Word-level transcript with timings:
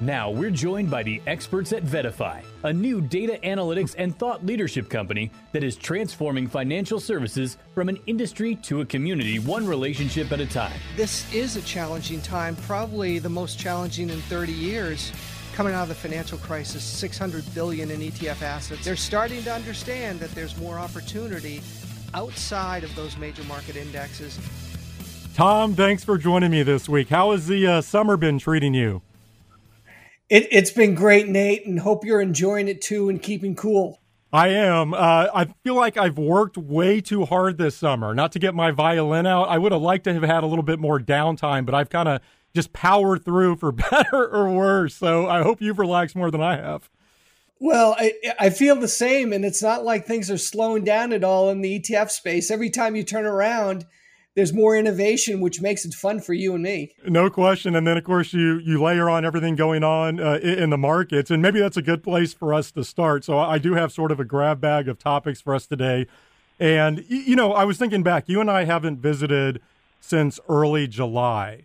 Now 0.00 0.30
we're 0.30 0.50
joined 0.50 0.90
by 0.90 1.02
the 1.02 1.22
experts 1.26 1.72
at 1.72 1.82
VettaFi, 1.82 2.44
a 2.64 2.72
new 2.72 3.00
data 3.00 3.38
analytics 3.42 3.94
and 3.96 4.14
thought 4.18 4.44
leadership 4.44 4.90
company 4.90 5.30
that 5.52 5.64
is 5.64 5.74
transforming 5.74 6.46
financial 6.48 7.00
services 7.00 7.56
from 7.74 7.88
an 7.88 7.98
industry 8.06 8.56
to 8.56 8.82
a 8.82 8.84
community, 8.84 9.38
one 9.38 9.66
relationship 9.66 10.30
at 10.32 10.40
a 10.40 10.44
time. 10.44 10.78
This 10.96 11.32
is 11.32 11.56
a 11.56 11.62
challenging 11.62 12.20
time, 12.20 12.56
probably 12.56 13.18
the 13.18 13.30
most 13.30 13.58
challenging 13.58 14.10
in 14.10 14.20
30 14.22 14.52
years. 14.52 15.12
Coming 15.54 15.72
out 15.72 15.84
of 15.84 15.88
the 15.88 15.94
financial 15.94 16.36
crisis, 16.36 16.84
600 16.84 17.42
billion 17.54 17.90
in 17.90 18.00
ETF 18.00 18.42
assets. 18.42 18.84
They're 18.84 18.96
starting 18.96 19.42
to 19.44 19.52
understand 19.54 20.20
that 20.20 20.30
there's 20.32 20.58
more 20.58 20.78
opportunity 20.78 21.62
outside 22.12 22.84
of 22.84 22.94
those 22.94 23.16
major 23.16 23.44
market 23.44 23.76
indexes. 23.76 24.38
Tom, 25.32 25.74
thanks 25.74 26.04
for 26.04 26.18
joining 26.18 26.50
me 26.50 26.62
this 26.62 26.86
week. 26.86 27.08
How 27.08 27.32
has 27.32 27.46
the 27.46 27.66
uh, 27.66 27.80
summer 27.80 28.18
been 28.18 28.38
treating 28.38 28.74
you? 28.74 29.00
It, 30.28 30.52
has 30.52 30.70
been 30.70 30.94
great, 30.94 31.28
Nate, 31.28 31.66
and 31.66 31.78
hope 31.80 32.04
you're 32.04 32.20
enjoying 32.20 32.68
it 32.68 32.80
too 32.80 33.08
and 33.08 33.22
keeping 33.22 33.54
cool. 33.54 34.00
I 34.32 34.48
am. 34.48 34.92
Uh, 34.92 35.28
I 35.32 35.44
feel 35.62 35.76
like 35.76 35.96
I've 35.96 36.18
worked 36.18 36.58
way 36.58 37.00
too 37.00 37.24
hard 37.24 37.58
this 37.58 37.76
summer. 37.76 38.12
Not 38.14 38.32
to 38.32 38.38
get 38.38 38.54
my 38.54 38.72
violin 38.72 39.24
out. 39.26 39.48
I 39.48 39.58
would 39.58 39.72
have 39.72 39.80
liked 39.80 40.04
to 40.04 40.14
have 40.14 40.24
had 40.24 40.42
a 40.42 40.46
little 40.46 40.64
bit 40.64 40.80
more 40.80 40.98
downtime, 40.98 41.64
but 41.64 41.74
I've 41.74 41.90
kind 41.90 42.08
of 42.08 42.20
just 42.54 42.72
powered 42.72 43.24
through 43.24 43.56
for 43.56 43.70
better 43.90 44.28
or 44.28 44.50
worse. 44.50 44.94
So 44.94 45.28
I 45.28 45.42
hope 45.42 45.62
you've 45.62 45.78
relaxed 45.78 46.16
more 46.16 46.30
than 46.30 46.42
I 46.42 46.56
have. 46.56 46.90
Well, 47.58 47.94
I, 47.96 48.12
I 48.38 48.50
feel 48.50 48.76
the 48.76 48.88
same, 48.88 49.32
and 49.32 49.44
it's 49.44 49.62
not 49.62 49.84
like 49.84 50.04
things 50.04 50.30
are 50.30 50.36
slowing 50.36 50.84
down 50.84 51.12
at 51.12 51.24
all 51.24 51.48
in 51.48 51.62
the 51.62 51.80
ETF 51.80 52.10
space. 52.10 52.50
Every 52.50 52.68
time 52.68 52.96
you 52.96 53.02
turn 53.02 53.24
around, 53.24 53.86
there's 54.36 54.52
more 54.52 54.76
innovation, 54.76 55.40
which 55.40 55.62
makes 55.62 55.86
it 55.86 55.94
fun 55.94 56.20
for 56.20 56.34
you 56.34 56.54
and 56.54 56.62
me. 56.62 56.94
No 57.06 57.30
question. 57.30 57.74
And 57.74 57.86
then, 57.86 57.96
of 57.96 58.04
course, 58.04 58.34
you 58.34 58.58
you 58.58 58.80
layer 58.80 59.08
on 59.08 59.24
everything 59.24 59.56
going 59.56 59.82
on 59.82 60.20
uh, 60.20 60.34
in 60.42 60.70
the 60.70 60.78
markets, 60.78 61.30
and 61.30 61.42
maybe 61.42 61.58
that's 61.58 61.78
a 61.78 61.82
good 61.82 62.02
place 62.02 62.34
for 62.34 62.52
us 62.54 62.70
to 62.72 62.84
start. 62.84 63.24
So 63.24 63.38
I 63.38 63.58
do 63.58 63.74
have 63.74 63.90
sort 63.90 64.12
of 64.12 64.20
a 64.20 64.24
grab 64.24 64.60
bag 64.60 64.88
of 64.88 64.98
topics 64.98 65.40
for 65.40 65.54
us 65.54 65.66
today. 65.66 66.06
And 66.60 67.04
you 67.08 67.34
know, 67.34 67.54
I 67.54 67.64
was 67.64 67.78
thinking 67.78 68.02
back. 68.02 68.28
You 68.28 68.40
and 68.40 68.50
I 68.50 68.64
haven't 68.64 68.98
visited 68.98 69.60
since 70.00 70.38
early 70.48 70.86
July, 70.86 71.62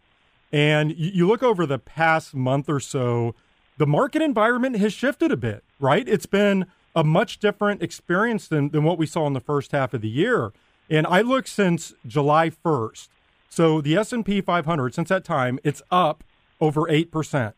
and 0.51 0.95
you 0.97 1.27
look 1.27 1.43
over 1.43 1.65
the 1.65 1.77
past 1.77 2.33
month 2.33 2.69
or 2.69 2.79
so. 2.79 3.35
The 3.77 3.87
market 3.87 4.21
environment 4.21 4.77
has 4.77 4.93
shifted 4.93 5.31
a 5.31 5.37
bit, 5.37 5.63
right? 5.79 6.07
It's 6.07 6.27
been 6.27 6.67
a 6.95 7.03
much 7.03 7.39
different 7.39 7.81
experience 7.81 8.47
than, 8.47 8.69
than 8.69 8.83
what 8.83 8.99
we 8.99 9.07
saw 9.07 9.25
in 9.25 9.33
the 9.33 9.39
first 9.39 9.71
half 9.71 9.93
of 9.93 10.01
the 10.01 10.09
year. 10.09 10.51
And 10.91 11.07
I 11.07 11.21
look 11.21 11.47
since 11.47 11.93
July 12.05 12.49
1st. 12.49 13.07
So 13.49 13.79
the 13.79 13.95
S&P 13.95 14.41
500 14.41 14.93
since 14.93 15.07
that 15.07 15.23
time, 15.23 15.57
it's 15.63 15.81
up 15.89 16.23
over 16.59 16.81
8%. 16.81 17.53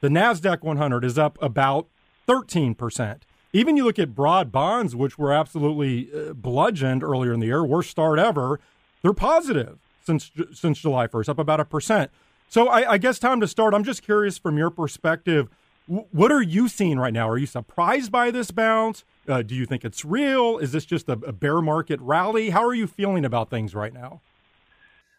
The 0.00 0.08
Nasdaq 0.08 0.62
100 0.62 1.04
is 1.04 1.18
up 1.18 1.36
about 1.42 1.88
13%. 2.28 3.22
Even 3.52 3.76
you 3.76 3.84
look 3.84 3.98
at 3.98 4.14
broad 4.14 4.52
bonds 4.52 4.94
which 4.94 5.18
were 5.18 5.32
absolutely 5.32 6.08
uh, 6.14 6.32
bludgeoned 6.32 7.02
earlier 7.02 7.32
in 7.32 7.40
the 7.40 7.46
year, 7.46 7.64
worst 7.64 7.90
start 7.90 8.20
ever, 8.20 8.60
they're 9.02 9.12
positive 9.12 9.78
since 10.04 10.30
since 10.52 10.78
July 10.78 11.08
1st, 11.08 11.28
up 11.28 11.38
about 11.40 11.58
a 11.58 11.64
percent. 11.64 12.12
So 12.48 12.68
I, 12.68 12.92
I 12.92 12.98
guess 12.98 13.18
time 13.18 13.40
to 13.40 13.48
start. 13.48 13.74
I'm 13.74 13.82
just 13.82 14.04
curious 14.04 14.38
from 14.38 14.56
your 14.56 14.70
perspective, 14.70 15.48
what 15.86 16.32
are 16.32 16.42
you 16.42 16.68
seeing 16.68 16.98
right 16.98 17.12
now? 17.12 17.28
Are 17.28 17.38
you 17.38 17.46
surprised 17.46 18.10
by 18.10 18.30
this 18.30 18.50
bounce? 18.50 19.04
Uh, 19.28 19.42
do 19.42 19.54
you 19.54 19.66
think 19.66 19.84
it's 19.84 20.04
real? 20.04 20.58
Is 20.58 20.72
this 20.72 20.84
just 20.84 21.08
a, 21.08 21.12
a, 21.12 21.32
bear 21.32 21.60
market 21.60 22.00
rally? 22.00 22.50
How 22.50 22.64
are 22.64 22.74
you 22.74 22.86
feeling 22.86 23.24
about 23.24 23.50
things 23.50 23.74
right 23.74 23.92
now? 23.92 24.20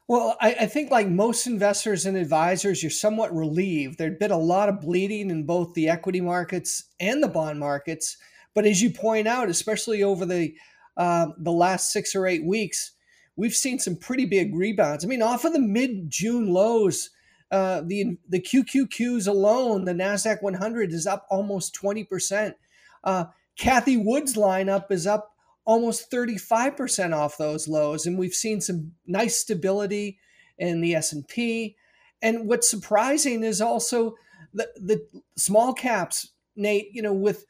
Well, 0.08 0.38
I, 0.40 0.54
I, 0.62 0.66
think, 0.68 0.90
like 0.90 1.08
most 1.08 1.48
investors 1.48 2.06
and 2.06 2.16
advisors, 2.16 2.82
you're 2.82 2.90
somewhat 2.90 3.36
relieved. 3.36 3.98
There'd 3.98 4.20
been 4.20 4.32
a 4.32 4.38
lot 4.38 4.70
of 4.70 4.80
bleeding 4.80 5.30
in 5.30 5.44
both 5.44 5.73
the 5.73 5.90
equity 5.90 6.22
markets 6.22 6.86
and 7.00 7.22
the 7.22 7.28
bond 7.28 7.60
markets, 7.60 8.18
but 8.54 8.66
as 8.66 8.82
you 8.82 8.90
point 8.90 9.28
out, 9.28 9.50
especially 9.50 10.04
over 10.04 10.26
the 10.26 10.54
uh, 10.95 11.28
the 11.38 11.52
last 11.52 11.92
six 11.92 12.16
or 12.16 12.26
eight 12.26 12.44
weeks, 12.44 12.94
we've 13.36 13.54
seen 13.54 13.80
some 13.80 13.95
pretty 13.95 14.26
big 14.26 14.56
rebounds. 14.56 15.06
I 15.06 15.08
mean, 15.08 15.22
off 15.22 15.45
of 15.45 15.54
the 15.54 15.60
mid 15.60 16.10
June 16.10 16.48
lows, 16.54 17.10
uh, 17.52 17.81
the 17.85 18.17
the 18.27 18.41
QQQs 18.41 19.27
alone, 19.27 19.85
the 19.85 19.93
Nasdaq 19.93 20.41
100 20.41 20.91
is 20.91 21.08
up 21.08 21.25
almost 21.30 21.73
20 21.73 22.03
percent. 22.03 22.55
Uh, 23.03 23.25
Cathie 23.58 23.97
Wood's 23.97 24.35
lineup 24.35 24.91
is 24.91 25.08
up 25.08 25.31
almost 25.67 26.09
35% 26.09 27.13
off 27.13 27.37
those 27.37 27.67
lows 27.67 28.05
and 28.05 28.17
we've 28.17 28.33
seen 28.33 28.61
some 28.61 28.93
nice 29.05 29.37
stability 29.37 30.17
in 30.58 30.80
the 30.80 30.95
S&P 30.95 31.75
and 32.21 32.47
what's 32.47 32.69
surprising 32.69 33.43
is 33.43 33.59
also 33.59 34.15
the, 34.53 34.65
the 34.77 35.05
small 35.37 35.73
caps 35.73 36.31
Nate 36.55 36.87
you 36.93 37.02
know 37.02 37.14
with 37.14 37.45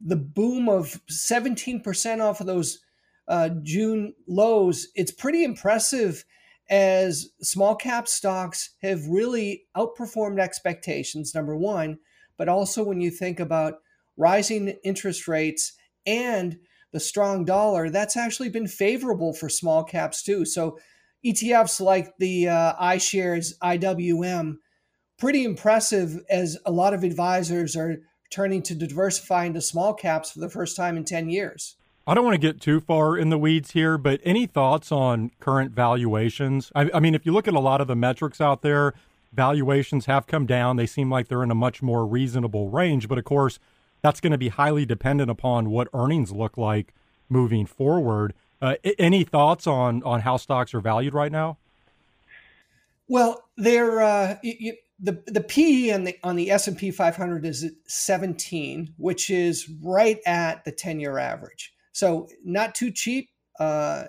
the 0.00 0.16
boom 0.16 0.68
of 0.68 1.00
17% 1.08 2.20
off 2.20 2.40
of 2.40 2.46
those 2.46 2.80
uh, 3.28 3.50
June 3.62 4.14
lows 4.26 4.88
it's 4.96 5.12
pretty 5.12 5.44
impressive 5.44 6.24
as 6.70 7.30
small 7.42 7.74
cap 7.74 8.08
stocks 8.08 8.70
have 8.80 9.06
really 9.06 9.64
outperformed 9.76 10.38
expectations 10.38 11.34
number 11.34 11.56
1 11.56 11.98
but 12.40 12.48
also 12.48 12.82
when 12.82 13.02
you 13.02 13.10
think 13.10 13.38
about 13.38 13.74
rising 14.16 14.68
interest 14.82 15.28
rates 15.28 15.74
and 16.06 16.56
the 16.90 16.98
strong 16.98 17.44
dollar, 17.44 17.90
that's 17.90 18.16
actually 18.16 18.48
been 18.48 18.66
favorable 18.66 19.34
for 19.34 19.50
small 19.50 19.84
caps 19.84 20.22
too. 20.22 20.46
So 20.46 20.78
ETFs 21.22 21.82
like 21.82 22.16
the 22.18 22.48
uh, 22.48 22.72
iShares 22.82 23.52
IWM, 23.62 24.56
pretty 25.18 25.44
impressive 25.44 26.20
as 26.30 26.56
a 26.64 26.70
lot 26.70 26.94
of 26.94 27.04
advisors 27.04 27.76
are 27.76 27.98
turning 28.30 28.62
to 28.62 28.74
diversify 28.74 29.44
into 29.44 29.60
small 29.60 29.92
caps 29.92 30.30
for 30.30 30.40
the 30.40 30.48
first 30.48 30.76
time 30.76 30.96
in 30.96 31.04
10 31.04 31.28
years. 31.28 31.76
I 32.10 32.14
don't 32.14 32.24
want 32.24 32.34
to 32.34 32.40
get 32.40 32.60
too 32.60 32.80
far 32.80 33.16
in 33.16 33.30
the 33.30 33.38
weeds 33.38 33.70
here, 33.70 33.96
but 33.96 34.20
any 34.24 34.44
thoughts 34.44 34.90
on 34.90 35.30
current 35.38 35.70
valuations? 35.70 36.72
I, 36.74 36.90
I 36.92 36.98
mean, 36.98 37.14
if 37.14 37.24
you 37.24 37.30
look 37.30 37.46
at 37.46 37.54
a 37.54 37.60
lot 37.60 37.80
of 37.80 37.86
the 37.86 37.94
metrics 37.94 38.40
out 38.40 38.62
there, 38.62 38.94
valuations 39.32 40.06
have 40.06 40.26
come 40.26 40.44
down. 40.44 40.74
They 40.74 40.86
seem 40.86 41.08
like 41.08 41.28
they're 41.28 41.44
in 41.44 41.52
a 41.52 41.54
much 41.54 41.82
more 41.82 42.04
reasonable 42.04 42.68
range. 42.68 43.06
But 43.06 43.18
of 43.18 43.22
course, 43.22 43.60
that's 44.02 44.20
going 44.20 44.32
to 44.32 44.38
be 44.38 44.48
highly 44.48 44.84
dependent 44.84 45.30
upon 45.30 45.70
what 45.70 45.86
earnings 45.94 46.32
look 46.32 46.58
like 46.58 46.92
moving 47.28 47.64
forward. 47.64 48.34
Uh, 48.60 48.74
any 48.98 49.22
thoughts 49.22 49.68
on 49.68 50.02
on 50.02 50.22
how 50.22 50.36
stocks 50.36 50.74
are 50.74 50.80
valued 50.80 51.14
right 51.14 51.30
now? 51.30 51.58
Well, 53.06 53.44
they're 53.56 54.02
uh, 54.02 54.36
the 54.98 55.22
the 55.28 55.42
PE 55.42 55.92
on 55.92 56.02
the 56.02 56.16
on 56.24 56.34
the 56.34 56.50
S 56.50 56.66
and 56.66 56.76
P 56.76 56.90
500 56.90 57.46
is 57.46 57.70
17, 57.86 58.94
which 58.96 59.30
is 59.30 59.70
right 59.80 60.18
at 60.26 60.64
the 60.64 60.72
10 60.72 60.98
year 60.98 61.16
average. 61.16 61.72
So 62.00 62.28
not 62.44 62.74
too 62.74 62.90
cheap, 62.90 63.30
uh, 63.60 64.04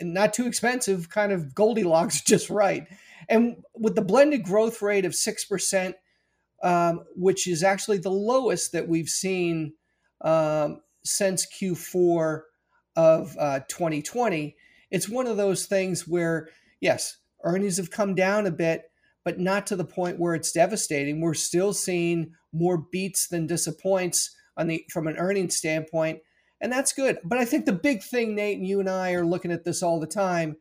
and 0.00 0.14
not 0.14 0.32
too 0.32 0.46
expensive. 0.46 1.10
Kind 1.10 1.32
of 1.32 1.54
Goldilocks, 1.54 2.22
just 2.22 2.48
right. 2.48 2.86
And 3.28 3.62
with 3.74 3.94
the 3.94 4.02
blended 4.02 4.42
growth 4.44 4.80
rate 4.80 5.04
of 5.04 5.14
six 5.14 5.44
percent 5.44 5.96
um, 6.64 7.04
which 7.14 7.46
is 7.46 7.62
actually 7.62 7.98
the 7.98 8.10
lowest 8.10 8.72
that 8.72 8.88
we've 8.88 9.08
seen 9.08 9.74
um, 10.22 10.80
since 11.04 11.46
Q4 11.46 12.40
of 12.96 13.36
uh, 13.38 13.60
2020. 13.68 14.56
It's 14.90 15.08
one 15.08 15.26
of 15.26 15.36
those 15.36 15.66
things 15.66 16.08
where, 16.08 16.48
yes, 16.80 17.18
earnings 17.44 17.76
have 17.76 17.90
come 17.90 18.14
down 18.14 18.46
a 18.46 18.50
bit, 18.50 18.90
but 19.24 19.38
not 19.38 19.66
to 19.66 19.76
the 19.76 19.84
point 19.84 20.18
where 20.18 20.34
it's 20.34 20.52
devastating. 20.52 21.20
We're 21.20 21.34
still 21.34 21.74
seeing 21.74 22.32
more 22.52 22.78
beats 22.78 23.28
than 23.28 23.46
disappoints 23.46 24.34
on 24.56 24.68
the 24.68 24.84
from 24.90 25.06
an 25.06 25.18
earnings 25.18 25.56
standpoint, 25.56 26.20
and 26.64 26.72
that's 26.72 26.94
good. 26.94 27.18
But 27.22 27.36
I 27.36 27.44
think 27.44 27.66
the 27.66 27.74
big 27.74 28.02
thing, 28.02 28.34
Nate, 28.34 28.56
and 28.56 28.66
you 28.66 28.80
and 28.80 28.88
I 28.88 29.12
are 29.12 29.26
looking 29.26 29.52
at 29.52 29.64
this 29.64 29.82
all 29.82 30.00
the 30.00 30.06
time. 30.06 30.56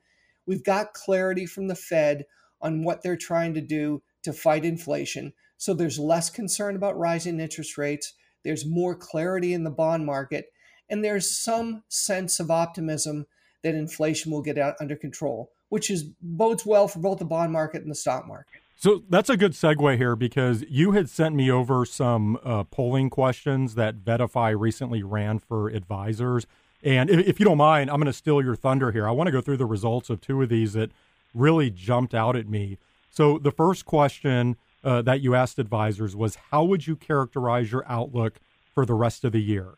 We've 0.45 0.63
got 0.63 0.91
clarity 0.91 1.45
from 1.45 1.69
the 1.69 1.75
Fed 1.75 2.25
on 2.61 2.83
what 2.83 3.01
they're 3.01 3.15
trying 3.15 3.53
to 3.53 3.61
do 3.61 4.03
to 4.23 4.33
fight 4.33 4.65
inflation. 4.65 5.31
So 5.55 5.73
there's 5.73 5.97
less 5.97 6.29
concern 6.29 6.75
about 6.75 6.97
rising 6.97 7.39
interest 7.39 7.77
rates. 7.77 8.15
There's 8.43 8.65
more 8.65 8.95
clarity 8.95 9.53
in 9.53 9.63
the 9.63 9.69
bond 9.69 10.05
market. 10.05 10.47
And 10.89 11.05
there's 11.05 11.31
some 11.31 11.83
sense 11.87 12.37
of 12.41 12.51
optimism 12.51 13.25
that 13.61 13.73
inflation 13.73 14.29
will 14.29 14.41
get 14.41 14.57
out 14.57 14.75
under 14.81 14.97
control, 14.97 15.51
which 15.69 15.89
is 15.89 16.03
bodes 16.21 16.65
well 16.65 16.89
for 16.89 16.99
both 16.99 17.19
the 17.19 17.25
bond 17.25 17.53
market 17.53 17.81
and 17.81 17.89
the 17.89 17.95
stock 17.95 18.27
market. 18.27 18.61
So 18.75 19.03
that's 19.09 19.29
a 19.29 19.37
good 19.37 19.53
segue 19.53 19.97
here 19.97 20.15
because 20.15 20.63
you 20.69 20.91
had 20.91 21.09
sent 21.09 21.35
me 21.35 21.49
over 21.49 21.85
some 21.85 22.37
uh, 22.43 22.63
polling 22.65 23.09
questions 23.09 23.75
that 23.75 23.99
VettaFi 24.03 24.59
recently 24.59 25.03
ran 25.03 25.39
for 25.39 25.69
advisors. 25.69 26.45
And 26.83 27.09
if, 27.09 27.27
if 27.27 27.39
you 27.39 27.45
don't 27.45 27.57
mind, 27.57 27.89
I'm 27.89 27.97
going 27.97 28.07
to 28.07 28.13
steal 28.13 28.41
your 28.41 28.55
thunder 28.55 28.91
here. 28.91 29.07
I 29.07 29.11
want 29.11 29.27
to 29.27 29.31
go 29.31 29.41
through 29.41 29.57
the 29.57 29.65
results 29.65 30.09
of 30.09 30.19
two 30.19 30.41
of 30.41 30.49
these 30.49 30.73
that 30.73 30.91
really 31.33 31.69
jumped 31.69 32.13
out 32.13 32.35
at 32.35 32.49
me. 32.49 32.77
So 33.09 33.37
the 33.37 33.51
first 33.51 33.85
question 33.85 34.57
uh, 34.83 35.01
that 35.03 35.21
you 35.21 35.33
asked 35.33 35.59
advisors 35.59 36.15
was 36.15 36.35
how 36.51 36.63
would 36.65 36.85
you 36.87 36.95
characterize 36.95 37.71
your 37.71 37.85
outlook 37.87 38.39
for 38.73 38.85
the 38.85 38.93
rest 38.93 39.23
of 39.23 39.31
the 39.31 39.41
year? 39.41 39.75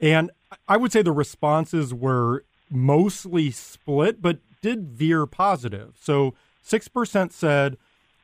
And 0.00 0.30
I 0.68 0.76
would 0.76 0.92
say 0.92 1.02
the 1.02 1.12
responses 1.12 1.92
were 1.92 2.44
mostly 2.70 3.50
split, 3.50 4.20
but 4.22 4.38
did 4.60 4.88
veer 4.88 5.26
positive. 5.26 5.94
So 6.00 6.34
6% 6.64 7.32
said 7.32 7.76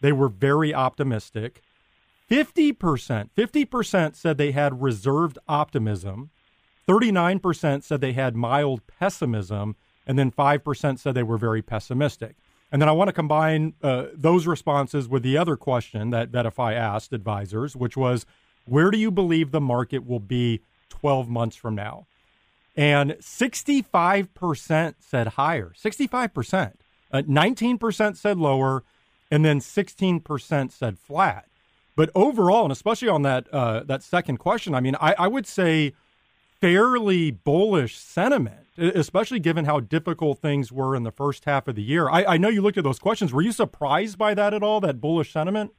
they 0.03 0.13
were 0.13 0.29
very 0.29 0.75
optimistic. 0.75 1.63
50%, 2.31 3.31
50% 3.37 4.17
said 4.17 4.37
they 4.37 4.53
had 4.53 4.83
reserved 4.83 5.39
optimism, 5.49 6.31
39% 6.89 7.83
said 7.83 8.01
they 8.01 8.13
had 8.13 8.37
mild 8.37 8.87
pessimism, 8.87 9.77
and 10.07 10.19
then 10.19 10.31
5% 10.31 10.99
said 10.99 11.15
they 11.15 11.23
were 11.23 11.39
very 11.39 11.63
pessimistic. 11.63 12.37
And 12.71 12.81
then 12.81 12.89
I 12.89 12.93
want 12.93 13.09
to 13.09 13.13
combine 13.13 13.75
uh, 13.83 14.07
those 14.15 14.47
responses 14.47 15.09
with 15.09 15.23
the 15.23 15.37
other 15.37 15.57
question 15.57 16.11
that 16.11 16.33
VettaFi 16.33 16.75
asked 16.75 17.13
advisors, 17.13 17.77
which 17.77 17.97
was, 17.97 18.27
where 18.65 18.91
do 18.91 18.99
you 18.99 19.11
believe 19.11 19.51
the 19.51 19.61
market 19.61 20.07
will 20.07 20.21
be 20.21 20.63
12 20.89 21.29
months 21.29 21.55
from 21.57 21.75
now? 21.75 22.07
And 22.75 23.13
65% 23.13 24.95
said 24.99 25.27
higher, 25.29 25.73
65%. 25.79 26.73
Uh, 27.13 27.23
19% 27.23 28.17
said 28.17 28.39
lower, 28.39 28.83
and 29.33 29.43
then 29.43 29.61
16% 29.61 30.71
said 30.71 30.99
flat. 30.99 31.49
But 31.97 32.11
overall, 32.15 32.65
and 32.65 32.73
especially 32.73 33.09
on 33.09 33.23
that 33.23 33.53
uh, 33.53 33.83
that 33.85 34.03
second 34.03 34.37
question, 34.37 34.75
I 34.75 34.81
mean, 34.81 34.95
I, 35.01 35.15
I 35.19 35.27
would 35.27 35.47
say 35.47 35.95
fairly 36.61 37.31
bullish 37.31 37.97
sentiment, 37.97 38.67
especially 38.77 39.41
given 39.41 39.65
how 39.65 39.81
difficult 39.81 40.39
things 40.39 40.71
were 40.71 40.95
in 40.95 41.03
the 41.03 41.11
first 41.11 41.47
half 41.47 41.67
of 41.67 41.75
the 41.77 41.83
year. 41.83 42.09
I, 42.09 42.25
I 42.25 42.37
know 42.37 42.49
you 42.49 42.63
looked 42.63 42.79
at 42.79 42.85
those 42.85 42.99
questions. 42.99 43.33
Were 43.33 43.43
you 43.43 43.53
surprised 43.53 44.19
by 44.19 44.35
that 44.35 44.55
at 44.55 44.63
all? 44.63 44.81
That 44.81 45.01
bullish 45.01 45.33
sentiment? 45.33 45.73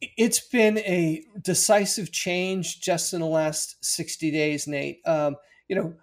It's 0.00 0.40
been 0.40 0.78
a 0.78 1.22
decisive 1.40 2.12
change 2.12 2.80
just 2.80 3.12
in 3.12 3.20
the 3.20 3.26
last 3.26 3.76
60 3.84 4.30
days, 4.30 4.66
Nate. 4.66 5.00
Um, 5.06 5.36
you 5.68 5.76
know, 5.76 5.94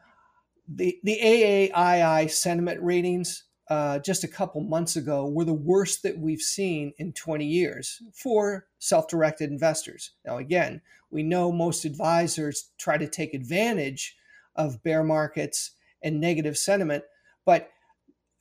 the, 0.68 1.00
the 1.04 1.19
AAII 1.24 2.30
sentiment 2.30 2.81
ratings 2.83 3.47
uh, 3.69 4.00
just 4.00 4.24
a 4.24 4.30
couple 4.30 4.62
months 4.62 4.96
ago 4.96 5.28
were 5.28 5.44
the 5.44 5.54
worst 5.54 6.04
that 6.04 6.18
we've 6.18 6.42
seen 6.42 6.94
in 6.98 7.12
20 7.12 7.46
years 7.46 8.02
for 8.14 8.68
self 8.80 9.08
directed 9.08 9.52
investors. 9.52 10.12
Now, 10.25 10.38
again, 10.38 10.81
we 11.10 11.24
know 11.24 11.52
most 11.52 11.84
advisors 11.84 12.69
try 12.78 12.98
to 12.98 13.08
take 13.08 13.34
advantage 13.34 14.16
of 14.56 14.84
bear 14.84 15.04
markets 15.04 15.72
and 16.02 16.22
negative 16.22 16.58
sentiment, 16.58 17.04
but 17.46 17.69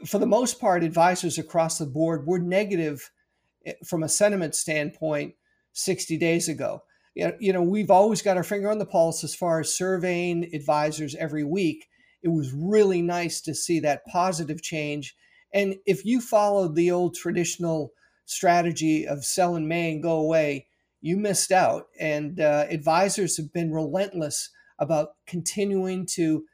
for 0.04 0.18
the 0.18 0.26
most 0.26 0.60
part, 0.60 0.84
advisors 0.84 1.38
across 1.38 1.78
the 1.78 1.86
board 1.86 2.26
were 2.26 2.38
negative 2.38 3.10
eh, 3.64 3.72
from 3.84 4.02
a 4.02 4.08
sentiment 4.08 4.54
standpoint 4.54 5.34
60 5.72 6.16
days 6.18 6.48
ago. 6.48 6.82
You 7.14 7.54
know, 7.54 7.62
we've 7.62 7.90
always 7.90 8.20
got 8.20 8.36
our 8.36 8.44
finger 8.44 8.70
on 8.70 8.78
the 8.78 8.84
pulse 8.84 9.24
as 9.24 9.34
far 9.34 9.58
as 9.60 9.74
surveying 9.74 10.54
advisors 10.54 11.14
every 11.14 11.44
week 11.44 11.88
it 12.26 12.32
was 12.32 12.52
really 12.52 13.02
nice 13.02 13.40
to 13.40 13.54
see 13.54 13.78
that 13.78 14.04
positive 14.04 14.60
change. 14.60 15.14
And 15.52 15.76
if 15.86 16.04
you 16.04 16.20
followed 16.20 16.74
the 16.74 16.90
old 16.90 17.14
traditional 17.14 17.92
strategy 18.24 19.06
of 19.06 19.24
sell 19.24 19.54
in 19.54 19.68
May 19.68 19.92
and 19.92 20.02
go 20.02 20.16
away, 20.16 20.66
you 21.00 21.16
missed 21.16 21.52
out. 21.52 21.86
And 22.00 22.40
uh, 22.40 22.66
advisors 22.68 23.36
have 23.36 23.52
been 23.52 23.72
relentless 23.72 24.50
about 24.80 25.10
continuing 25.28 26.04
to 26.14 26.46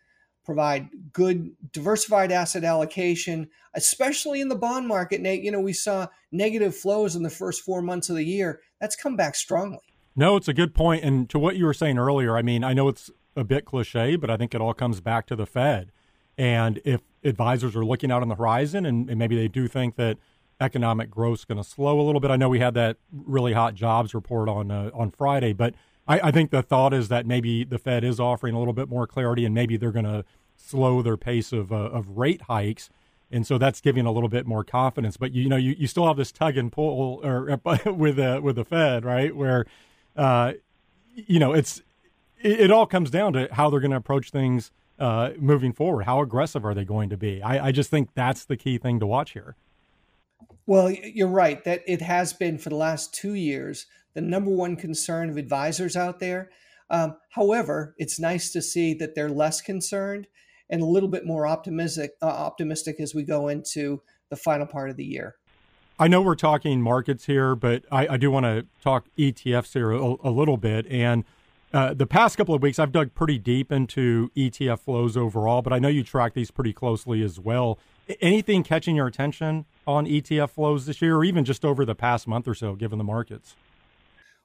provide 0.44 0.90
good 1.10 1.52
diversified 1.72 2.30
asset 2.30 2.64
allocation, 2.64 3.48
especially 3.72 4.42
in 4.42 4.50
the 4.50 4.54
bond 4.54 4.86
market. 4.86 5.22
Nate, 5.22 5.42
you 5.42 5.50
know, 5.50 5.60
we 5.60 5.72
saw 5.72 6.08
negative 6.30 6.76
flows 6.76 7.16
in 7.16 7.22
the 7.22 7.30
first 7.30 7.62
four 7.62 7.80
months 7.80 8.10
of 8.10 8.16
the 8.16 8.24
year. 8.24 8.60
That's 8.78 8.94
come 8.94 9.16
back 9.16 9.36
strongly. 9.36 9.80
No, 10.14 10.36
it's 10.36 10.48
a 10.48 10.52
good 10.52 10.74
point. 10.74 11.02
And 11.02 11.30
to 11.30 11.38
what 11.38 11.56
you 11.56 11.64
were 11.64 11.72
saying 11.72 11.96
earlier, 11.96 12.36
I 12.36 12.42
mean, 12.42 12.62
I 12.62 12.74
know 12.74 12.88
it's 12.88 13.10
a 13.37 13.44
bit 13.44 13.64
cliche, 13.64 14.17
but 14.17 14.31
I 14.31 14.37
think 14.37 14.55
it 14.55 14.61
all 14.61 14.75
comes 14.75 15.00
back 15.00 15.26
to 15.26 15.37
the 15.37 15.46
Fed. 15.46 15.90
And 16.38 16.81
if 16.84 17.00
advisors 17.25 17.76
are 17.76 17.84
looking 17.84 18.11
out 18.11 18.23
on 18.23 18.29
the 18.29 18.34
horizon 18.34 18.87
and, 18.87 19.08
and 19.08 19.19
maybe 19.19 19.37
they 19.37 19.49
do 19.49 19.69
think 19.69 19.96
that 19.96 20.19
economic 20.61 21.11
growth 21.11 21.40
is 21.40 21.44
going 21.44 21.58
to 21.58 21.64
slow 21.64 22.00
a 22.00 22.02
little 22.02 22.20
bit, 22.20 22.31
I 22.31 22.37
know 22.37 22.49
we 22.49 22.61
had 22.61 22.75
that 22.75 22.96
really 23.12 23.52
hot 23.52 23.75
jobs 23.75 24.14
report 24.14 24.49
on 24.49 24.70
uh, 24.70 24.90
on 24.94 25.11
Friday, 25.11 25.52
but 25.52 25.75
I, 26.06 26.29
I 26.29 26.31
think 26.31 26.50
the 26.50 26.62
thought 26.62 26.94
is 26.94 27.08
that 27.08 27.26
maybe 27.26 27.64
the 27.64 27.79
Fed 27.79 28.05
is 28.05 28.19
offering 28.19 28.55
a 28.55 28.58
little 28.58 28.75
bit 28.75 28.88
more 28.88 29.06
clarity 29.06 29.44
and 29.44 29.55
maybe 29.55 29.76
they're 29.76 29.93
going 29.93 30.05
to 30.05 30.25
slow 30.56 31.02
their 31.02 31.17
pace 31.17 31.52
of 31.52 31.73
uh, 31.73 31.76
of 31.76 32.17
rate 32.17 32.43
hikes. 32.43 32.90
And 33.31 33.46
so 33.46 33.56
that's 33.56 33.81
giving 33.81 34.05
a 34.05 34.12
little 34.12 34.29
bit 34.29 34.46
more 34.46 34.62
confidence, 34.62 35.17
but 35.17 35.32
you 35.32 35.49
know 35.49 35.56
you, 35.56 35.75
you 35.79 35.87
still 35.87 36.06
have 36.06 36.17
this 36.17 36.32
tug 36.32 36.56
and 36.56 36.70
pull 36.70 37.20
or 37.25 37.58
with 37.87 38.19
uh, 38.19 38.40
with 38.43 38.56
the 38.56 38.64
Fed, 38.64 39.05
right? 39.05 39.34
Where 39.34 39.67
uh, 40.17 40.52
you 41.14 41.38
know 41.38 41.52
it's 41.52 41.82
it, 42.42 42.60
it 42.60 42.70
all 42.70 42.86
comes 42.86 43.10
down 43.10 43.32
to 43.34 43.48
how 43.52 43.70
they're 43.70 43.80
going 43.80 43.90
to 43.90 43.96
approach 43.96 44.30
things 44.30 44.70
uh, 44.98 45.30
moving 45.38 45.72
forward. 45.72 46.04
How 46.04 46.20
aggressive 46.20 46.64
are 46.64 46.74
they 46.74 46.84
going 46.84 47.10
to 47.10 47.16
be? 47.16 47.42
I, 47.42 47.68
I 47.68 47.72
just 47.72 47.90
think 47.90 48.10
that's 48.14 48.44
the 48.44 48.56
key 48.56 48.78
thing 48.78 49.00
to 49.00 49.06
watch 49.06 49.32
here. 49.32 49.56
Well, 50.66 50.90
you're 50.90 51.28
right 51.28 51.62
that 51.64 51.82
it 51.86 52.02
has 52.02 52.32
been 52.32 52.58
for 52.58 52.68
the 52.68 52.76
last 52.76 53.12
two 53.14 53.34
years 53.34 53.86
the 54.14 54.20
number 54.20 54.50
one 54.50 54.76
concern 54.76 55.30
of 55.30 55.36
advisors 55.36 55.96
out 55.96 56.20
there. 56.20 56.50
Um, 56.90 57.16
however, 57.30 57.94
it's 57.98 58.20
nice 58.20 58.52
to 58.52 58.60
see 58.60 58.94
that 58.94 59.14
they're 59.14 59.30
less 59.30 59.60
concerned 59.60 60.26
and 60.68 60.82
a 60.82 60.86
little 60.86 61.08
bit 61.08 61.24
more 61.26 61.46
optimistic, 61.46 62.12
uh, 62.20 62.26
optimistic 62.26 63.00
as 63.00 63.14
we 63.14 63.22
go 63.22 63.48
into 63.48 64.02
the 64.28 64.36
final 64.36 64.66
part 64.66 64.90
of 64.90 64.96
the 64.96 65.04
year. 65.04 65.36
I 65.98 66.08
know 66.08 66.20
we're 66.20 66.34
talking 66.34 66.80
markets 66.80 67.26
here, 67.26 67.54
but 67.54 67.84
I, 67.90 68.08
I 68.08 68.16
do 68.16 68.30
want 68.30 68.44
to 68.44 68.66
talk 68.82 69.06
ETFs 69.18 69.72
here 69.72 69.92
a, 69.92 70.16
a 70.22 70.30
little 70.30 70.56
bit. 70.56 70.86
And 70.88 71.24
uh, 71.72 71.94
the 71.94 72.06
past 72.06 72.36
couple 72.36 72.54
of 72.54 72.62
weeks, 72.62 72.78
I've 72.78 72.92
dug 72.92 73.14
pretty 73.14 73.38
deep 73.38 73.72
into 73.72 74.30
ETF 74.36 74.80
flows 74.80 75.16
overall, 75.16 75.62
but 75.62 75.72
I 75.72 75.78
know 75.78 75.88
you 75.88 76.02
track 76.02 76.34
these 76.34 76.50
pretty 76.50 76.72
closely 76.72 77.22
as 77.22 77.40
well. 77.40 77.78
Anything 78.20 78.62
catching 78.62 78.96
your 78.96 79.06
attention 79.06 79.64
on 79.86 80.06
ETF 80.06 80.50
flows 80.50 80.86
this 80.86 81.00
year, 81.00 81.16
or 81.16 81.24
even 81.24 81.44
just 81.44 81.64
over 81.64 81.84
the 81.84 81.94
past 81.94 82.28
month 82.28 82.46
or 82.46 82.54
so, 82.54 82.74
given 82.74 82.98
the 82.98 83.04
markets? 83.04 83.56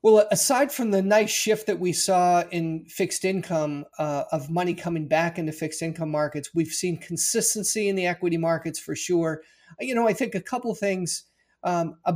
Well, 0.03 0.25
aside 0.31 0.71
from 0.71 0.91
the 0.91 1.01
nice 1.01 1.31
shift 1.31 1.67
that 1.67 1.79
we 1.79 1.91
saw 1.91 2.43
in 2.51 2.85
fixed 2.85 3.25
income 3.25 3.85
uh, 3.97 4.23
of 4.31 4.49
money 4.49 4.73
coming 4.73 5.07
back 5.07 5.37
into 5.37 5.51
fixed 5.51 5.81
income 5.81 6.11
markets, 6.11 6.51
we've 6.53 6.67
seen 6.67 6.97
consistency 6.97 7.89
in 7.89 7.95
the 7.95 8.05
equity 8.05 8.37
markets 8.37 8.79
for 8.79 8.95
sure. 8.95 9.41
You 9.79 9.95
know, 9.95 10.07
I 10.07 10.13
think 10.13 10.35
a 10.35 10.41
couple 10.41 10.73
things, 10.75 11.25
um, 11.63 11.97
a 12.05 12.15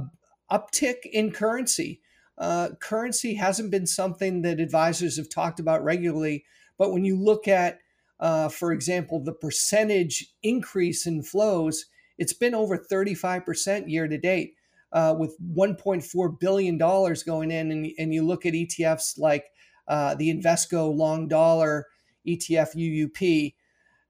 uptick 0.52 1.06
in 1.12 1.32
currency 1.32 2.02
uh, 2.38 2.70
currency 2.80 3.36
hasn't 3.36 3.72
been 3.72 3.86
something 3.86 4.42
that 4.42 4.60
advisors 4.60 5.18
have 5.18 5.30
talked 5.30 5.60
about 5.60 5.84
regularly. 5.84 6.44
But 6.78 6.92
when 6.92 7.06
you 7.06 7.16
look 7.16 7.48
at, 7.48 7.80
uh, 8.20 8.50
for 8.50 8.72
example, 8.72 9.24
the 9.24 9.34
percentage 9.34 10.34
increase 10.42 11.06
in 11.06 11.24
flows, 11.24 11.86
it's 12.18 12.34
been 12.34 12.56
over 12.56 12.78
35% 12.78 13.90
year 13.90 14.08
to 14.08 14.18
date, 14.18 14.56
uh, 14.92 15.16
with 15.18 15.36
$1.4 15.40 16.40
billion 16.40 16.78
going 16.78 17.52
in. 17.52 17.72
And, 17.72 17.88
and 17.98 18.14
you 18.14 18.26
look 18.26 18.46
at 18.46 18.54
ETFs 18.54 19.20
like 19.20 19.46
uh, 19.88 20.16
the 20.16 20.34
Invesco 20.34 20.96
Long 20.96 21.28
Dollar 21.28 21.88
ETF 22.28 22.76
UUP, 22.76 23.54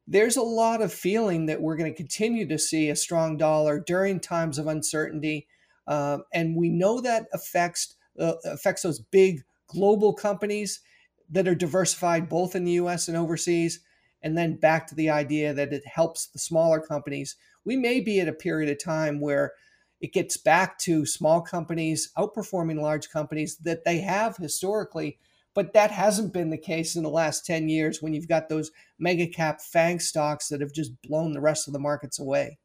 there's 0.08 0.36
a 0.36 0.42
lot 0.42 0.82
of 0.82 0.94
feeling 0.94 1.46
that 1.46 1.62
we're 1.62 1.78
going 1.78 1.92
to 1.92 1.98
continue 1.98 2.48
to 2.48 2.58
see 2.58 2.90
a 2.90 2.96
strong 2.96 3.38
dollar 3.38 3.80
during 3.80 4.20
times 4.20 4.58
of 4.58 4.68
uncertainty. 4.68 5.48
Um, 5.88 6.24
and 6.34 6.56
we 6.56 6.70
know 6.70 7.02
that 7.02 7.28
affects 7.34 7.96
uh, 8.20 8.34
affects 8.46 8.84
those 8.84 9.00
big 9.00 9.42
global 9.68 10.14
companies 10.14 10.82
that 11.30 11.48
are 11.48 11.56
diversified 11.56 12.30
both 12.30 12.56
in 12.56 12.66
the 12.66 12.74
US 12.74 13.08
and 13.08 13.18
overseas. 13.18 13.80
And 14.22 14.38
then 14.38 14.58
back 14.58 14.88
to 14.88 14.96
the 14.96 15.10
idea 15.10 15.54
that 15.54 15.74
it 15.74 15.86
helps 15.86 16.28
the 16.28 16.40
smaller 16.40 16.80
companies. 16.80 17.36
We 17.66 17.76
may 17.76 18.00
be 18.02 18.20
at 18.20 18.28
a 18.28 18.34
period 18.34 18.70
of 18.70 18.84
time 18.84 19.20
where 19.20 19.54
it 20.00 20.14
gets 20.14 20.38
back 20.38 20.78
to 20.80 21.06
small 21.06 21.42
companies 21.42 22.12
outperforming 22.18 22.82
large 22.82 23.10
companies 23.10 23.58
that 23.58 23.86
they 23.86 24.00
have 24.00 24.38
historically. 24.38 25.20
But 25.54 25.74
that 25.74 25.92
hasn't 25.92 26.34
been 26.34 26.50
the 26.50 26.58
case 26.58 26.96
in 26.96 27.04
the 27.04 27.10
last 27.10 27.46
10 27.46 27.68
years 27.68 28.02
when 28.02 28.14
you've 28.14 28.28
got 28.28 28.48
those 28.48 28.72
mega 28.98 29.28
cap 29.28 29.62
FANG 29.62 30.00
stocks 30.00 30.48
that 30.48 30.62
have 30.62 30.74
just 30.74 31.02
blown 31.02 31.34
the 31.34 31.42
rest 31.42 31.68
of 31.68 31.74
the 31.74 31.80
markets 31.80 32.20
away. 32.20 32.58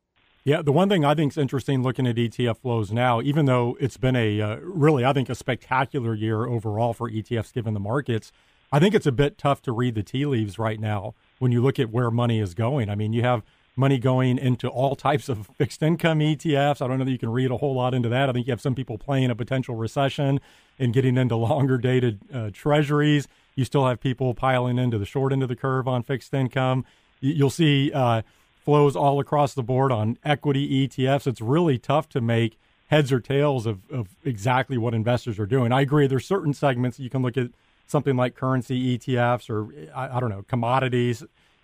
Yeah, 0.47 0.63
the 0.63 0.71
one 0.71 0.89
thing 0.89 1.05
I 1.05 1.17
think 1.17 1.33
is 1.33 1.39
interesting 1.39 1.83
looking 1.83 2.07
at 2.07 2.15
ETF 2.15 2.59
flows 2.59 2.93
now, 2.93 3.21
even 3.21 3.47
though 3.47 3.77
it's 3.81 3.97
been 3.97 4.15
a 4.15 4.41
uh, 4.41 4.57
really, 4.63 5.05
I 5.05 5.13
think, 5.13 5.29
a 5.29 5.35
spectacular 5.35 6.15
year 6.15 6.47
overall 6.47 6.93
for 6.93 7.11
ETFs 7.11 7.53
given 7.53 7.75
the 7.75 7.81
markets, 7.81 8.31
I 8.71 8.79
think 8.79 8.95
it's 8.95 9.07
a 9.07 9.13
bit 9.13 9.39
tough 9.39 9.61
to 9.63 9.73
read 9.73 9.97
the 9.97 10.05
tea 10.05 10.25
leaves 10.25 10.57
right 10.57 10.79
now 10.79 11.17
when 11.41 11.51
you 11.51 11.61
look 11.61 11.81
at 11.81 11.91
where 11.91 12.13
money 12.13 12.39
is 12.39 12.55
going. 12.55 12.89
I 12.89 12.95
mean, 12.95 13.13
you 13.13 13.23
have 13.23 13.43
money 13.75 13.99
going 13.99 14.39
into 14.39 14.69
all 14.69 14.95
types 15.09 15.29
of 15.29 15.49
fixed 15.59 15.83
income 15.83 16.21
ETFs. 16.21 16.81
I 16.81 16.87
don't 16.87 17.01
know 17.01 17.05
that 17.07 17.11
you 17.11 17.19
can 17.19 17.33
read 17.33 17.51
a 17.51 17.57
whole 17.57 17.75
lot 17.75 17.93
into 17.93 18.09
that. 18.11 18.29
I 18.29 18.33
think 18.33 18.47
you 18.47 18.53
have 18.53 18.61
some 18.61 18.77
people 18.77 18.99
playing 18.99 19.31
a 19.31 19.35
potential 19.35 19.75
recession 19.75 20.41
and 20.79 20.95
getting 20.95 21.17
into 21.17 21.35
longer 21.51 21.77
dated 21.77 22.21
uh, 22.33 22.51
treasuries. 22.53 23.27
You 23.57 23.65
still 23.65 23.89
have 23.89 23.99
people 23.99 24.33
piling 24.33 24.79
into 24.79 24.97
the 24.97 25.07
short 25.07 25.33
end 25.33 25.43
of 25.43 25.49
the 25.49 25.57
curve 25.57 25.89
on 25.89 26.05
fixed 26.05 26.33
income. 26.33 26.85
You'll 27.19 27.51
see. 27.51 27.91
Uh, 27.93 28.23
flows 28.67 28.97
all 28.97 29.21
across 29.21 29.55
the 29.55 29.63
board 29.63 29.93
on 29.93 30.19
equity 30.25 30.89
ETFs. 30.89 31.29
It's 31.29 31.41
really 31.41 31.79
tough 31.79 32.09
to 32.11 32.21
make 32.21 32.59
heads 32.89 33.13
or 33.13 33.21
tails 33.21 33.65
of, 33.65 33.89
of 33.93 34.09
exactly 34.25 34.77
what 34.77 34.93
investors 34.93 35.39
are 35.39 35.47
doing. 35.47 35.71
I 35.71 35.83
agree. 35.83 36.09
There's 36.09 36.27
certain 36.27 36.53
segments 36.53 36.99
you 36.99 37.09
can 37.09 37.23
look 37.23 37.37
at 37.37 37.51
something 37.87 38.17
like 38.17 38.35
currency 38.35 38.99
ETFs 38.99 39.49
or 39.49 39.73
I, 39.95 40.17
I 40.17 40.21
don't 40.21 40.31
know 40.31 40.45
commodities 40.49 41.23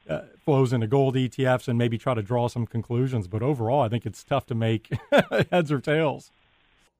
uh, 0.08 0.20
flows 0.44 0.72
into 0.72 0.86
gold 0.86 1.16
ETFs 1.16 1.66
and 1.66 1.76
maybe 1.76 1.98
try 1.98 2.14
to 2.14 2.22
draw 2.22 2.46
some 2.46 2.66
conclusions. 2.66 3.26
But 3.26 3.42
overall, 3.42 3.82
I 3.82 3.88
think 3.88 4.06
it's 4.06 4.22
tough 4.22 4.46
to 4.46 4.54
make 4.54 4.88
heads 5.50 5.72
or 5.72 5.80
tails. 5.80 6.30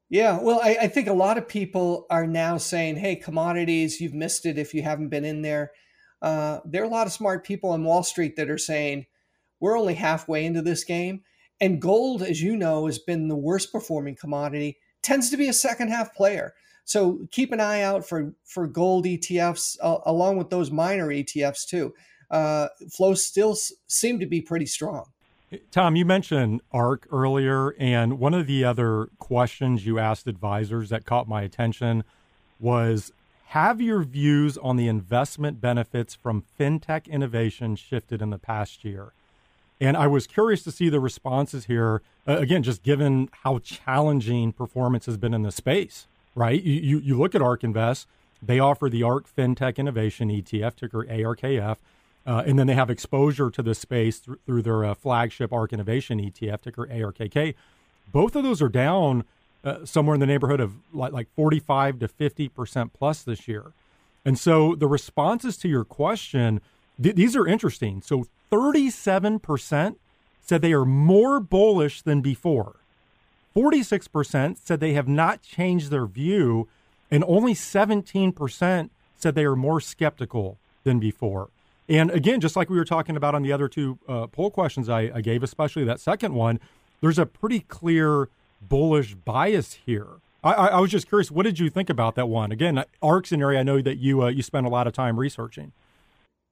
Yeah, 0.09 0.37
well, 0.41 0.59
I, 0.61 0.77
I, 0.81 0.87
think 0.89 1.07
a 1.07 1.13
lot 1.13 1.37
of 1.37 1.47
people 1.47 2.05
are 2.09 2.27
now 2.27 2.57
saying, 2.57 2.97
"Hey, 2.97 3.15
commodities, 3.15 3.99
you've 3.99 4.13
missed 4.13 4.45
it 4.45 4.59
if 4.59 4.73
you 4.73 4.83
haven't 4.83 5.09
been 5.09 5.25
in 5.25 5.41
there." 5.41 5.71
Uh, 6.21 6.59
there 6.65 6.83
are 6.83 6.85
a 6.85 6.89
lot 6.89 7.07
of 7.07 7.13
smart 7.13 7.43
people 7.43 7.71
on 7.71 7.83
Wall 7.83 8.03
Street 8.03 8.35
that 8.35 8.49
are 8.49 8.57
saying, 8.57 9.07
"We're 9.63 9.79
only 9.79 9.93
halfway 9.93 10.45
into 10.45 10.61
this 10.61 10.83
game," 10.83 11.21
and 11.61 11.81
gold, 11.81 12.21
as 12.21 12.41
you 12.41 12.57
know, 12.57 12.85
has 12.87 12.99
been 12.99 13.29
the 13.29 13.37
worst 13.37 13.71
performing 13.71 14.15
commodity. 14.15 14.77
Tends 15.01 15.29
to 15.29 15.37
be 15.37 15.47
a 15.47 15.53
second 15.53 15.87
half 15.87 16.13
player, 16.13 16.53
so 16.83 17.27
keep 17.31 17.53
an 17.53 17.61
eye 17.61 17.81
out 17.81 18.05
for 18.05 18.33
for 18.43 18.67
gold 18.67 19.05
ETFs 19.05 19.77
uh, 19.81 19.99
along 20.05 20.37
with 20.37 20.49
those 20.49 20.69
miner 20.69 21.07
ETFs 21.07 21.65
too. 21.65 21.93
Uh, 22.29 22.67
flows 22.91 23.25
still 23.25 23.51
s- 23.51 23.71
seem 23.87 24.19
to 24.19 24.25
be 24.25 24.41
pretty 24.41 24.65
strong. 24.65 25.05
Tom, 25.71 25.95
you 25.95 26.03
mentioned 26.03 26.61
ARK 26.71 27.07
earlier, 27.11 27.75
and 27.77 28.19
one 28.19 28.33
of 28.33 28.47
the 28.47 28.63
other 28.63 29.09
questions 29.19 29.85
you 29.85 29.99
asked 29.99 30.27
advisors 30.27 30.89
that 30.89 31.05
caught 31.05 31.27
my 31.27 31.43
attention 31.43 32.03
was 32.59 33.11
Have 33.47 33.79
your 33.79 34.03
views 34.03 34.57
on 34.57 34.77
the 34.77 34.87
investment 34.87 35.61
benefits 35.61 36.15
from 36.15 36.43
fintech 36.59 37.07
innovation 37.07 37.75
shifted 37.75 38.21
in 38.21 38.31
the 38.31 38.39
past 38.39 38.83
year? 38.83 39.13
And 39.83 39.97
I 39.97 40.07
was 40.07 40.27
curious 40.27 40.63
to 40.63 40.71
see 40.71 40.87
the 40.87 41.01
responses 41.01 41.65
here. 41.65 42.01
Uh, 42.25 42.37
again, 42.37 42.63
just 42.63 42.83
given 42.83 43.29
how 43.43 43.59
challenging 43.59 44.53
performance 44.53 45.07
has 45.07 45.17
been 45.17 45.33
in 45.33 45.41
the 45.41 45.51
space, 45.51 46.07
right? 46.35 46.63
You, 46.63 46.79
you, 46.79 46.99
you 46.99 47.19
look 47.19 47.35
at 47.35 47.41
ARK 47.41 47.65
Invest, 47.65 48.07
they 48.41 48.59
offer 48.59 48.89
the 48.89 49.03
ARK 49.03 49.25
FinTech 49.35 49.75
Innovation 49.75 50.29
ETF, 50.29 50.77
ticker 50.77 51.03
ARKF. 51.03 51.77
Uh, 52.25 52.43
and 52.45 52.57
then 52.57 52.67
they 52.67 52.75
have 52.75 52.89
exposure 52.89 53.49
to 53.49 53.61
the 53.61 53.75
space 53.75 54.21
th- 54.21 54.37
through 54.45 54.61
their 54.61 54.85
uh, 54.85 54.93
flagship 54.93 55.51
ARK 55.51 55.73
Innovation 55.73 56.17
ETF, 56.17 56.61
ticker 56.61 56.87
ARKK. 56.87 57.53
Both 58.09 58.37
of 58.37 58.43
those 58.43 58.61
are 58.61 58.69
down 58.69 59.25
uh, 59.65 59.83
somewhere 59.83 60.13
in 60.13 60.21
the 60.21 60.25
neighborhood 60.25 60.61
of 60.61 60.75
like, 60.93 61.11
like 61.11 61.27
45 61.35 61.99
to 61.99 62.07
50% 62.07 62.91
plus 62.93 63.21
this 63.23 63.49
year. 63.49 63.73
And 64.23 64.39
so 64.39 64.75
the 64.75 64.87
responses 64.87 65.57
to 65.57 65.67
your 65.67 65.83
question, 65.83 66.61
th- 67.01 67.15
these 67.15 67.35
are 67.35 67.45
interesting. 67.45 68.01
So 68.01 68.27
37% 68.53 69.95
said 70.39 70.61
they 70.61 70.73
are 70.73 70.85
more 70.85 71.39
bullish 71.39 72.03
than 72.03 72.21
before. 72.21 72.75
46% 73.55 74.57
said 74.63 74.79
they 74.79 74.93
have 74.93 75.07
not 75.07 75.41
changed 75.41 75.89
their 75.89 76.05
view, 76.05 76.67
and 77.09 77.23
only 77.27 77.55
17% 77.55 78.89
said 79.15 79.33
they 79.33 79.45
are 79.45 79.55
more 79.55 79.81
skeptical 79.81 80.59
than 80.83 80.99
before. 80.99 81.49
And 81.89 82.11
again, 82.11 82.41
just 82.41 82.55
like 82.55 82.69
we 82.69 82.77
were 82.77 82.85
talking 82.85 83.17
about 83.17 83.33
on 83.33 83.41
the 83.41 83.51
other 83.51 83.67
two 83.67 83.97
uh, 84.07 84.27
poll 84.27 84.51
questions 84.51 84.87
I, 84.87 85.11
I 85.15 85.21
gave, 85.21 85.41
especially 85.41 85.83
that 85.85 85.99
second 85.99 86.35
one, 86.35 86.59
there's 87.01 87.19
a 87.19 87.25
pretty 87.25 87.61
clear 87.61 88.29
bullish 88.61 89.15
bias 89.15 89.79
here. 89.85 90.07
I, 90.43 90.53
I, 90.53 90.79
was 90.79 90.91
just 90.91 91.07
curious, 91.07 91.31
what 91.31 91.43
did 91.43 91.57
you 91.57 91.69
think 91.69 91.89
about 91.89 92.15
that 92.15 92.27
one? 92.27 92.51
Again, 92.51 92.83
ARK's 93.01 93.31
an 93.31 93.41
area 93.41 93.61
I 93.61 93.63
know 93.63 93.81
that 93.81 93.97
you 93.97 94.23
uh, 94.23 94.27
you 94.27 94.43
spent 94.43 94.67
a 94.67 94.69
lot 94.69 94.87
of 94.87 94.93
time 94.93 95.19
researching. 95.19 95.71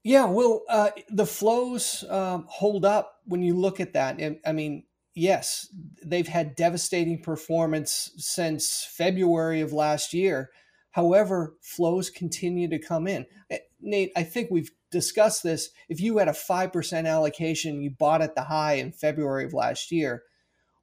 Yeah, 0.03 0.25
well, 0.25 0.63
uh, 0.67 0.89
the 1.09 1.27
flows 1.27 2.03
um, 2.09 2.45
hold 2.47 2.85
up 2.85 3.19
when 3.25 3.43
you 3.43 3.55
look 3.55 3.79
at 3.79 3.93
that. 3.93 4.19
I 4.45 4.51
mean, 4.51 4.83
yes, 5.13 5.67
they've 6.03 6.27
had 6.27 6.55
devastating 6.55 7.21
performance 7.21 8.11
since 8.17 8.87
February 8.97 9.61
of 9.61 9.73
last 9.73 10.13
year. 10.13 10.49
However, 10.91 11.55
flows 11.61 12.09
continue 12.09 12.67
to 12.69 12.79
come 12.79 13.07
in. 13.07 13.25
Eh, 13.49 13.59
Nate, 13.79 14.11
I 14.15 14.23
think 14.23 14.49
we've 14.49 14.71
discussed 14.89 15.43
this. 15.43 15.69
If 15.87 16.01
you 16.01 16.17
had 16.17 16.27
a 16.27 16.33
5% 16.33 17.07
allocation, 17.07 17.81
you 17.81 17.91
bought 17.91 18.21
at 18.21 18.35
the 18.35 18.43
high 18.43 18.73
in 18.73 18.91
February 18.91 19.45
of 19.45 19.53
last 19.53 19.91
year, 19.91 20.23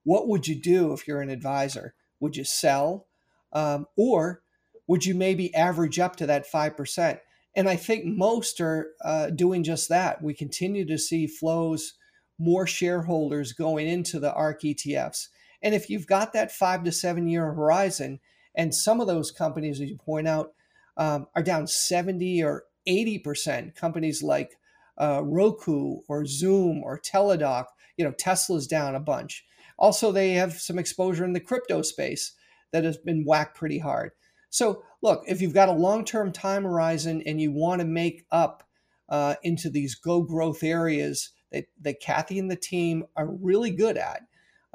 what 0.05 0.29
would 0.29 0.47
you 0.47 0.55
do 0.55 0.93
if 0.93 1.07
you're 1.07 1.21
an 1.21 1.29
advisor? 1.29 1.95
Would 2.21 2.37
you 2.37 2.45
sell? 2.45 3.07
Um, 3.53 3.87
or 3.97 4.43
would 4.87 5.05
you 5.05 5.15
maybe 5.15 5.55
average 5.55 5.99
up 5.99 6.17
to 6.17 6.27
that 6.27 6.51
5%? 6.51 7.19
And 7.57 7.69
I 7.69 7.77
think 7.77 8.05
most 8.05 8.61
are 8.61 8.93
uh, 9.05 9.31
doing 9.31 9.65
just 9.65 9.89
that. 9.89 10.23
We 10.23 10.35
continue 10.35 10.87
to 10.87 10.99
see 10.99 11.27
flows, 11.27 11.95
more 12.39 12.67
shareholders 12.67 13.53
going 13.53 13.89
into 13.89 14.21
the 14.21 14.33
ARK 14.33 14.63
ETFs. 14.63 15.29
And 15.63 15.75
if 15.75 15.91
you've 15.91 16.07
got 16.07 16.33
that 16.33 16.53
five 16.53 16.85
to 16.85 16.93
seven 16.93 17.27
year 17.27 17.53
horizon, 17.53 18.21
and 18.55 18.75
some 18.75 19.01
of 19.01 19.07
those 19.07 19.31
companies, 19.31 19.81
as 19.81 19.89
you 19.89 19.97
point 19.97 20.29
out, 20.29 20.53
um, 20.97 21.29
are 21.35 21.43
down 21.43 21.67
70 21.67 22.43
or 22.43 22.65
80%. 22.89 23.75
Companies 23.75 24.23
like 24.23 24.59
uh, 25.01 25.23
Roku 25.25 25.99
or 26.09 26.27
Zoom 26.27 26.83
or 26.83 26.99
Teladoc, 26.99 27.67
you 27.97 28.05
know, 28.05 28.13
Tesla's 28.13 28.67
down 28.67 28.95
a 28.95 29.01
bunch. 29.01 29.45
Also, 29.79 30.11
they 30.11 30.33
have 30.33 30.55
some 30.55 30.79
exposure 30.79 31.25
in 31.25 31.35
the 31.35 31.41
crypto 31.41 31.83
space 31.83 32.33
that 32.73 32.85
has 32.85 32.97
been 32.97 33.25
whacked 33.25 33.57
pretty 33.57 33.79
hard. 33.79 34.11
So, 34.51 34.83
look, 35.03 35.23
if 35.27 35.41
you've 35.41 35.55
got 35.55 35.69
a 35.69 35.73
long 35.73 36.05
term 36.05 36.33
time 36.33 36.65
horizon 36.65 37.23
and 37.25 37.41
you 37.41 37.53
want 37.53 37.81
to 37.81 37.87
make 37.87 38.25
up 38.31 38.65
uh, 39.09 39.37
into 39.43 39.71
these 39.71 39.95
go 39.95 40.23
growth 40.23 40.63
areas 40.63 41.31
that, 41.53 41.67
that 41.81 42.01
Cathie 42.01 42.39
and 42.39 42.51
the 42.51 42.57
team 42.57 43.05
are 43.17 43.31
really 43.31 43.71
good 43.71 43.97
at, 43.97 44.23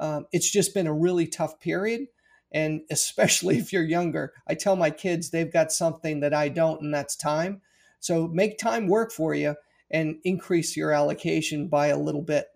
um, 0.00 0.26
it's 0.32 0.50
just 0.50 0.74
been 0.74 0.86
a 0.86 0.94
really 0.94 1.26
tough 1.26 1.60
period. 1.60 2.06
And 2.52 2.82
especially 2.90 3.58
if 3.58 3.72
you're 3.72 3.82
younger, 3.82 4.32
I 4.46 4.54
tell 4.54 4.76
my 4.76 4.90
kids 4.90 5.30
they've 5.30 5.52
got 5.52 5.72
something 5.72 6.20
that 6.20 6.34
I 6.34 6.48
don't, 6.48 6.82
and 6.82 6.92
that's 6.92 7.16
time. 7.16 7.60
So 8.00 8.28
make 8.28 8.58
time 8.58 8.86
work 8.86 9.12
for 9.12 9.34
you 9.34 9.54
and 9.90 10.16
increase 10.24 10.76
your 10.76 10.92
allocation 10.92 11.68
by 11.68 11.88
a 11.88 11.98
little 11.98 12.22
bit. 12.22 12.46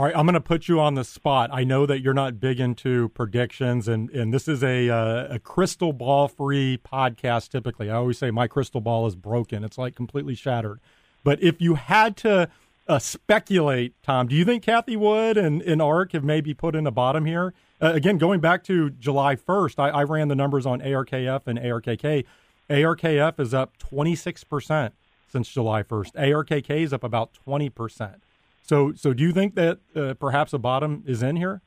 All 0.00 0.06
right, 0.06 0.16
I'm 0.16 0.24
going 0.24 0.32
to 0.32 0.40
put 0.40 0.66
you 0.66 0.80
on 0.80 0.94
the 0.94 1.04
spot. 1.04 1.50
I 1.52 1.62
know 1.62 1.84
that 1.84 2.00
you're 2.00 2.14
not 2.14 2.40
big 2.40 2.58
into 2.58 3.10
predictions, 3.10 3.86
and, 3.86 4.08
and 4.08 4.32
this 4.32 4.48
is 4.48 4.64
a 4.64 4.88
uh, 4.88 5.34
a 5.34 5.38
crystal 5.38 5.92
ball 5.92 6.26
free 6.26 6.78
podcast. 6.78 7.50
Typically, 7.50 7.90
I 7.90 7.96
always 7.96 8.16
say 8.16 8.30
my 8.30 8.46
crystal 8.46 8.80
ball 8.80 9.06
is 9.06 9.14
broken; 9.14 9.62
it's 9.62 9.76
like 9.76 9.94
completely 9.94 10.34
shattered. 10.34 10.80
But 11.22 11.42
if 11.42 11.60
you 11.60 11.74
had 11.74 12.16
to 12.16 12.48
uh, 12.88 12.98
speculate, 12.98 13.92
Tom, 14.02 14.26
do 14.26 14.34
you 14.34 14.46
think 14.46 14.64
Cathie 14.64 14.96
Wood 14.96 15.36
and, 15.36 15.60
and 15.60 15.82
ARK 15.82 16.12
have 16.12 16.24
maybe 16.24 16.54
put 16.54 16.74
in 16.74 16.86
a 16.86 16.90
bottom 16.90 17.26
here? 17.26 17.52
Uh, 17.78 17.92
again, 17.92 18.16
going 18.16 18.40
back 18.40 18.64
to 18.64 18.88
July 18.88 19.36
1st, 19.36 19.78
I, 19.78 19.90
I 19.90 20.04
ran 20.04 20.28
the 20.28 20.34
numbers 20.34 20.64
on 20.64 20.80
ARKF 20.80 21.42
and 21.46 21.58
ARKK. 21.58 22.24
ARKF 22.70 23.38
is 23.38 23.52
up 23.52 23.76
26% 23.76 24.92
since 25.28 25.48
July 25.50 25.82
1st. 25.82 26.12
ARKK 26.14 26.84
is 26.84 26.94
up 26.94 27.04
about 27.04 27.32
20%. 27.46 28.14
So, 28.70 28.92
so 28.94 29.12
do 29.12 29.24
you 29.24 29.32
think 29.32 29.56
that 29.56 29.80
uh, 29.96 30.14
perhaps 30.14 30.52
a 30.52 30.58
bottom 30.58 31.02
is 31.04 31.24
in 31.24 31.34
here? 31.34 31.60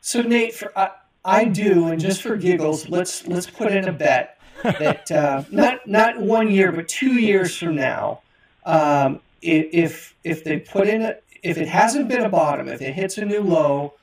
So, 0.00 0.22
Nate, 0.22 0.54
for, 0.54 0.70
I, 0.78 0.90
I 1.24 1.46
do, 1.46 1.88
and 1.88 2.00
just 2.00 2.22
for 2.22 2.36
giggles, 2.36 2.88
let's 2.88 3.26
let's 3.26 3.50
put 3.50 3.72
in 3.72 3.88
a 3.88 3.92
bet 3.92 4.38
that 4.62 5.10
uh, 5.10 5.42
not 5.50 5.84
not 5.88 6.20
one 6.20 6.48
year, 6.48 6.70
but 6.70 6.86
two 6.86 7.14
years 7.14 7.56
from 7.56 7.74
now, 7.74 8.20
um, 8.66 9.18
if 9.42 10.14
if 10.22 10.44
they 10.44 10.60
put 10.60 10.86
in 10.86 11.02
a 11.02 11.16
if 11.42 11.58
it 11.58 11.66
hasn't 11.66 12.06
been 12.06 12.22
a 12.22 12.28
bottom, 12.28 12.68
if 12.68 12.80
it 12.80 12.94
hits 12.94 13.18
a 13.18 13.24
new 13.24 13.42
low, 13.42 13.94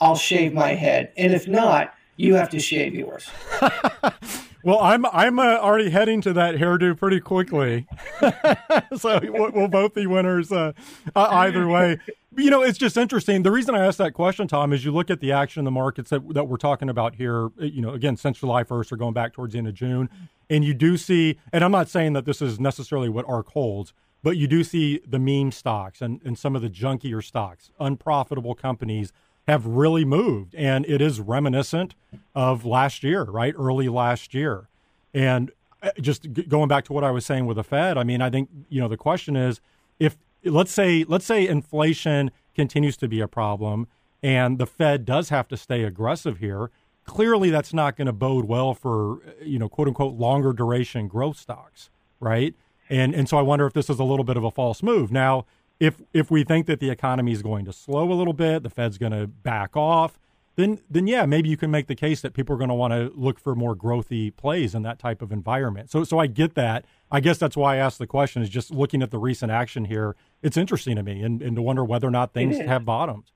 I'll 0.00 0.14
shave 0.14 0.54
my 0.54 0.74
head, 0.74 1.10
and 1.16 1.32
if 1.32 1.48
not, 1.48 1.92
you 2.14 2.36
have 2.36 2.50
to 2.50 2.60
shave 2.60 2.94
yours. 2.94 3.28
Well, 4.64 4.78
I'm 4.78 5.04
I'm 5.06 5.38
uh, 5.38 5.56
already 5.58 5.90
heading 5.90 6.20
to 6.22 6.32
that 6.34 6.54
hairdo 6.54 6.96
pretty 6.96 7.18
quickly, 7.18 7.86
so 8.96 9.20
we'll, 9.22 9.50
we'll, 9.50 9.68
both 9.68 9.94
be 9.94 10.06
winners 10.06 10.52
uh, 10.52 10.72
uh, 11.16 11.28
either 11.30 11.66
way. 11.66 11.98
You 12.36 12.50
know, 12.50 12.62
it's 12.62 12.78
just 12.78 12.96
interesting. 12.96 13.42
The 13.42 13.50
reason 13.50 13.74
I 13.74 13.84
asked 13.84 13.98
that 13.98 14.14
question, 14.14 14.46
Tom, 14.46 14.72
is 14.72 14.84
you 14.84 14.92
look 14.92 15.10
at 15.10 15.20
the 15.20 15.32
action 15.32 15.60
in 15.60 15.64
the 15.64 15.72
markets 15.72 16.10
that 16.10 16.34
that 16.34 16.44
we're 16.44 16.58
talking 16.58 16.88
about 16.88 17.16
here. 17.16 17.50
You 17.58 17.82
know, 17.82 17.90
again, 17.90 18.16
since 18.16 18.38
July 18.38 18.62
1st 18.62 18.92
or 18.92 18.96
going 18.96 19.14
back 19.14 19.32
towards 19.32 19.52
the 19.52 19.58
end 19.58 19.66
of 19.66 19.74
June, 19.74 20.08
and 20.48 20.64
you 20.64 20.74
do 20.74 20.96
see. 20.96 21.38
And 21.52 21.64
I'm 21.64 21.72
not 21.72 21.88
saying 21.88 22.12
that 22.12 22.24
this 22.24 22.40
is 22.40 22.60
necessarily 22.60 23.08
what 23.08 23.28
ARK 23.28 23.48
holds, 23.48 23.92
but 24.22 24.36
you 24.36 24.46
do 24.46 24.62
see 24.62 25.00
the 25.04 25.18
meme 25.18 25.50
stocks 25.50 26.00
and 26.00 26.20
and 26.24 26.38
some 26.38 26.54
of 26.54 26.62
the 26.62 26.70
junkier 26.70 27.22
stocks, 27.22 27.72
unprofitable 27.80 28.54
companies 28.54 29.12
have 29.48 29.66
really 29.66 30.04
moved. 30.04 30.54
And 30.54 30.86
it 30.86 31.00
is 31.00 31.20
reminiscent 31.20 31.94
of 32.34 32.64
last 32.64 33.02
year, 33.02 33.24
right? 33.24 33.54
Early 33.56 33.88
last 33.88 34.34
year. 34.34 34.68
And 35.12 35.50
uh, 35.82 35.90
just 36.00 36.26
going 36.48 36.68
back 36.68 36.84
to 36.84 36.92
what 36.92 37.04
I 37.04 37.10
was 37.10 37.26
saying 37.26 37.46
with 37.46 37.56
the 37.56 37.64
Fed, 37.64 37.98
I 37.98 38.04
mean, 38.04 38.22
I 38.22 38.30
think, 38.30 38.48
you 38.68 38.80
know, 38.80 38.88
the 38.88 38.96
question 38.96 39.36
is 39.36 39.60
if 39.98 40.16
let's 40.44 40.72
say 40.72 41.04
let's 41.06 41.24
say 41.24 41.46
inflation 41.46 42.30
continues 42.54 42.96
to 42.98 43.08
be 43.08 43.20
a 43.20 43.28
problem 43.28 43.88
and 44.22 44.58
the 44.58 44.66
Fed 44.66 45.04
does 45.04 45.30
have 45.30 45.48
to 45.48 45.56
stay 45.56 45.82
aggressive 45.82 46.38
here, 46.38 46.70
clearly 47.04 47.50
that's 47.50 47.74
not 47.74 47.96
going 47.96 48.06
to 48.06 48.12
bode 48.12 48.44
well 48.44 48.74
for, 48.74 49.18
you 49.42 49.58
know, 49.58 49.68
quote 49.68 49.88
unquote 49.88 50.14
longer 50.14 50.52
duration 50.52 51.08
growth 51.08 51.36
stocks, 51.36 51.90
right? 52.20 52.54
And 52.88 53.14
and 53.14 53.28
so 53.28 53.36
I 53.38 53.42
wonder 53.42 53.66
if 53.66 53.72
this 53.72 53.90
is 53.90 53.98
a 53.98 54.04
little 54.04 54.24
bit 54.24 54.36
of 54.36 54.44
a 54.44 54.50
false 54.50 54.82
move. 54.82 55.10
Now, 55.10 55.46
if 55.82 56.00
if 56.12 56.30
we 56.30 56.44
think 56.44 56.66
that 56.66 56.78
the 56.78 56.90
economy 56.90 57.32
is 57.32 57.42
going 57.42 57.64
to 57.64 57.72
slow 57.72 58.12
a 58.12 58.14
little 58.14 58.32
bit, 58.32 58.62
the 58.62 58.70
Fed's 58.70 58.98
going 58.98 59.10
to 59.10 59.26
back 59.26 59.76
off, 59.76 60.16
then 60.54 60.78
then 60.88 61.08
yeah, 61.08 61.26
maybe 61.26 61.48
you 61.48 61.56
can 61.56 61.72
make 61.72 61.88
the 61.88 61.96
case 61.96 62.20
that 62.20 62.34
people 62.34 62.54
are 62.54 62.58
going 62.58 62.68
to 62.68 62.74
want 62.74 62.92
to 62.92 63.10
look 63.16 63.40
for 63.40 63.56
more 63.56 63.74
growthy 63.74 64.34
plays 64.36 64.76
in 64.76 64.82
that 64.82 65.00
type 65.00 65.20
of 65.20 65.32
environment. 65.32 65.90
So 65.90 66.04
so 66.04 66.20
I 66.20 66.28
get 66.28 66.54
that. 66.54 66.84
I 67.10 67.18
guess 67.18 67.36
that's 67.36 67.56
why 67.56 67.74
I 67.74 67.76
asked 67.78 67.98
the 67.98 68.06
question 68.06 68.42
is 68.42 68.48
just 68.48 68.70
looking 68.70 69.02
at 69.02 69.10
the 69.10 69.18
recent 69.18 69.50
action 69.50 69.86
here. 69.86 70.14
It's 70.40 70.56
interesting 70.56 70.94
to 70.96 71.02
me 71.02 71.20
and, 71.20 71.42
and 71.42 71.56
to 71.56 71.62
wonder 71.62 71.84
whether 71.84 72.06
or 72.06 72.12
not 72.12 72.32
things 72.32 72.58
have 72.58 72.84
bottomed. 72.84 73.32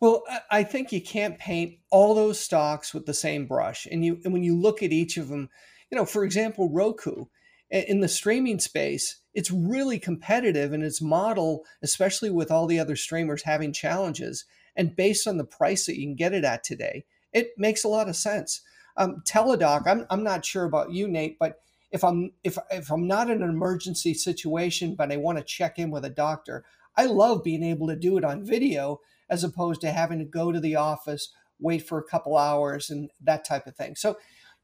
Well, 0.00 0.22
I 0.50 0.64
think 0.64 0.92
you 0.92 1.00
can't 1.00 1.38
paint 1.38 1.78
all 1.90 2.14
those 2.14 2.38
stocks 2.38 2.92
with 2.92 3.06
the 3.06 3.14
same 3.14 3.46
brush. 3.46 3.86
And 3.90 4.04
you 4.04 4.20
and 4.22 4.34
when 4.34 4.42
you 4.42 4.54
look 4.54 4.82
at 4.82 4.92
each 4.92 5.16
of 5.16 5.28
them, 5.28 5.48
you 5.90 5.96
know, 5.96 6.04
for 6.04 6.24
example, 6.24 6.68
Roku 6.70 7.24
in 7.70 8.00
the 8.00 8.08
streaming 8.08 8.58
space, 8.58 9.22
it's 9.34 9.50
really 9.50 9.98
competitive 9.98 10.72
in 10.72 10.82
its 10.82 11.02
model, 11.02 11.64
especially 11.82 12.30
with 12.30 12.50
all 12.50 12.66
the 12.66 12.78
other 12.78 12.96
streamers 12.96 13.42
having 13.42 13.72
challenges. 13.72 14.44
And 14.76 14.96
based 14.96 15.26
on 15.26 15.36
the 15.36 15.44
price 15.44 15.86
that 15.86 15.98
you 15.98 16.06
can 16.06 16.14
get 16.14 16.32
it 16.32 16.44
at 16.44 16.64
today, 16.64 17.04
it 17.32 17.50
makes 17.58 17.84
a 17.84 17.88
lot 17.88 18.08
of 18.08 18.16
sense. 18.16 18.62
Um, 18.96 19.22
Teladoc, 19.26 19.86
I'm, 19.86 20.06
I'm 20.08 20.22
not 20.22 20.44
sure 20.44 20.64
about 20.64 20.92
you, 20.92 21.08
Nate, 21.08 21.38
but 21.38 21.60
if 21.90 22.02
I'm 22.02 22.32
if 22.42 22.58
if 22.72 22.90
I'm 22.90 23.06
not 23.06 23.30
in 23.30 23.42
an 23.42 23.48
emergency 23.48 24.14
situation, 24.14 24.96
but 24.96 25.12
I 25.12 25.16
want 25.16 25.38
to 25.38 25.44
check 25.44 25.78
in 25.78 25.90
with 25.90 26.04
a 26.04 26.10
doctor, 26.10 26.64
I 26.96 27.06
love 27.06 27.44
being 27.44 27.62
able 27.62 27.86
to 27.88 27.96
do 27.96 28.18
it 28.18 28.24
on 28.24 28.44
video 28.44 29.00
as 29.30 29.44
opposed 29.44 29.80
to 29.80 29.92
having 29.92 30.18
to 30.18 30.24
go 30.24 30.52
to 30.52 30.60
the 30.60 30.76
office, 30.76 31.32
wait 31.60 31.86
for 31.86 31.98
a 31.98 32.04
couple 32.04 32.36
hours, 32.36 32.90
and 32.90 33.10
that 33.20 33.44
type 33.44 33.66
of 33.66 33.76
thing. 33.76 33.94
So 33.94 34.16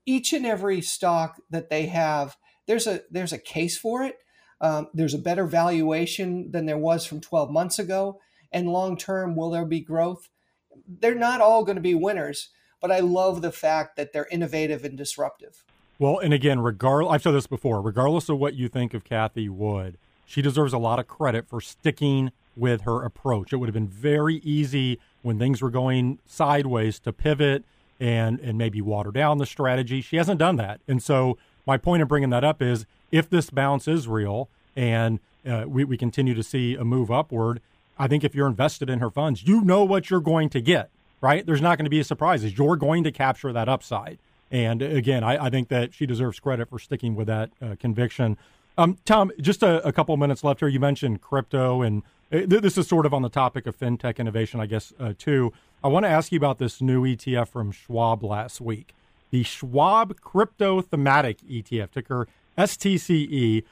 each 0.07 0.33
and 0.33 0.45
every 0.45 0.81
stock 0.81 1.41
that 1.51 1.71
they 1.71 1.87
have, 1.87 2.37
there's 2.67 2.89
a 2.89 3.03
there's 3.11 3.33
a 3.33 3.39
case 3.39 3.79
for 3.79 4.03
it. 4.03 4.17
Um, 4.61 4.89
there's 4.93 5.15
a 5.15 5.19
better 5.19 5.47
valuation 5.47 6.51
than 6.51 6.67
there 6.67 6.79
was 6.79 7.07
from 7.07 7.21
12 7.21 7.51
months 7.51 7.79
ago. 7.79 8.21
And 8.53 8.69
long 8.69 8.97
term, 8.97 9.37
will 9.37 9.51
there 9.51 9.65
be 9.65 9.81
growth? 9.81 10.29
They're 10.87 11.15
not 11.15 11.41
all 11.41 11.65
going 11.65 11.77
to 11.77 11.83
be 11.83 11.95
winners, 11.95 12.51
but 12.81 12.91
I 12.91 13.01
love 13.01 13.43
the 13.43 13.53
fact 13.53 13.97
that 13.97 14.13
they're 14.13 14.29
innovative 14.31 14.85
and 14.85 14.97
disruptive. 14.97 15.65
Well, 15.99 16.19
and 16.19 16.33
again, 16.33 16.61
regardless, 16.61 17.13
I've 17.13 17.23
said 17.23 17.33
this 17.33 17.47
before, 17.47 17.81
regardless 17.83 18.29
of 18.29 18.39
what 18.39 18.55
you 18.55 18.69
think 18.69 18.95
of 18.95 19.05
Cathie 19.05 19.49
Wood, 19.49 19.99
she 20.25 20.43
deserves 20.43 20.73
a 20.73 20.79
lot 20.79 20.99
of 20.99 21.07
credit 21.07 21.47
for 21.49 21.61
sticking 21.61 22.33
with 22.57 22.83
her 22.83 23.05
approach. 23.05 23.53
It 23.53 23.57
would 23.57 23.69
have 23.69 23.75
been 23.75 23.89
very 23.89 24.37
easy 24.37 24.99
when 25.23 25.39
things 25.39 25.61
were 25.61 25.71
going 25.71 26.19
sideways 26.27 26.99
to 27.01 27.13
pivot 27.13 27.65
and 28.01 28.41
and 28.41 28.57
maybe 28.57 28.81
water 28.81 29.11
down 29.11 29.39
the 29.39 29.47
strategy. 29.47 30.01
She 30.01 30.17
hasn't 30.17 30.39
done 30.39 30.57
that, 30.57 30.81
and 30.89 31.03
so 31.03 31.37
my 31.71 31.77
point 31.77 32.03
of 32.03 32.09
bringing 32.09 32.31
that 32.31 32.43
up 32.43 32.61
is 32.61 32.85
if 33.13 33.31
this 33.31 33.49
bounce 33.49 33.87
is 33.87 34.09
real 34.09 34.49
and 34.75 35.21
uh, 35.47 35.67
we, 35.69 35.85
we 35.85 35.97
continue 35.97 36.35
to 36.35 36.43
see 36.43 36.75
a 36.75 36.85
move 36.85 37.13
upward, 37.13 37.61
I 37.97 38.09
think 38.09 38.25
if 38.25 38.35
you're 38.35 38.49
invested 38.49 38.91
in 38.91 38.99
her 38.99 39.09
funds, 39.09 39.47
you 39.47 39.61
know 39.61 39.85
what 39.85 40.11
you're 40.11 40.19
going 40.19 40.49
to 40.49 40.61
get, 40.61 40.91
right? 41.21 41.47
There's 41.47 41.61
not 41.61 41.79
going 41.79 41.85
to 41.85 41.91
be 41.91 42.01
a 42.01 42.05
surprises. 42.05 42.59
You're 42.59 42.75
going 42.75 43.05
to 43.05 43.13
capture 43.13 43.53
that 43.53 43.69
upside. 43.69 44.19
And 44.51 44.83
again, 44.83 45.23
I, 45.23 45.47
I 45.47 45.49
think 45.49 45.69
that 45.69 45.95
she 45.95 46.07
deserves 46.07 46.41
credit 46.41 46.69
for 46.69 46.81
sticking 46.81 47.15
with 47.15 47.29
that 47.29 47.51
uh, 47.63 47.77
conviction. 47.79 48.37
Um, 48.77 48.99
Tom, 49.05 49.31
just 49.41 49.63
a, 49.63 49.87
a, 49.87 49.93
couple 49.93 50.17
minutes 50.17 50.43
left 50.43 50.59
here. 50.59 50.69
You 50.69 50.81
mentioned 50.81 51.21
crypto, 51.21 51.83
and 51.83 52.03
uh, 52.33 52.39
th- 52.39 52.63
this 52.63 52.77
is 52.77 52.89
sort 52.89 53.07
of 53.07 53.15
on 53.15 53.23
the 53.23 53.29
topic 53.29 53.69
of 53.69 53.79
fintech 53.79 54.19
innovation, 54.19 54.59
I 54.59 54.67
guess, 54.67 54.93
uh, 54.99 55.13
too. 55.17 55.53
I 55.85 55.89
want 55.89 56.05
to 56.05 56.11
ask 56.11 56.33
you 56.33 56.37
about 56.37 56.59
this 56.59 56.81
new 56.81 57.05
ETF 57.05 57.47
from 57.47 57.71
Schwab 57.71 58.25
last 58.25 58.61
week, 58.61 58.93
the 59.31 59.43
Schwab 59.43 60.21
Crypto 60.21 60.81
Thematic 60.81 61.39
ETF, 61.49 61.91
ticker 61.93 62.29
STCE. 62.59 63.65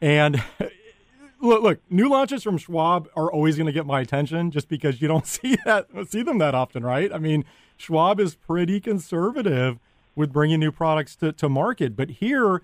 And 0.00 0.42
look, 1.40 1.62
look, 1.62 1.80
new 1.90 2.08
launches 2.08 2.42
from 2.42 2.58
Schwab 2.58 3.08
are 3.14 3.30
always 3.30 3.56
going 3.56 3.66
to 3.66 3.72
get 3.72 3.86
my 3.86 4.00
attention 4.00 4.50
just 4.50 4.68
because 4.68 5.00
you 5.00 5.08
don't 5.08 5.26
see 5.26 5.56
that 5.64 5.86
see 6.08 6.22
them 6.22 6.38
that 6.38 6.54
often, 6.54 6.84
right? 6.84 7.12
I 7.12 7.18
mean, 7.18 7.44
Schwab 7.76 8.20
is 8.20 8.34
pretty 8.34 8.80
conservative 8.80 9.78
with 10.16 10.32
bringing 10.32 10.60
new 10.60 10.72
products 10.72 11.16
to, 11.16 11.32
to 11.32 11.48
market, 11.48 11.96
but 11.96 12.08
here 12.10 12.62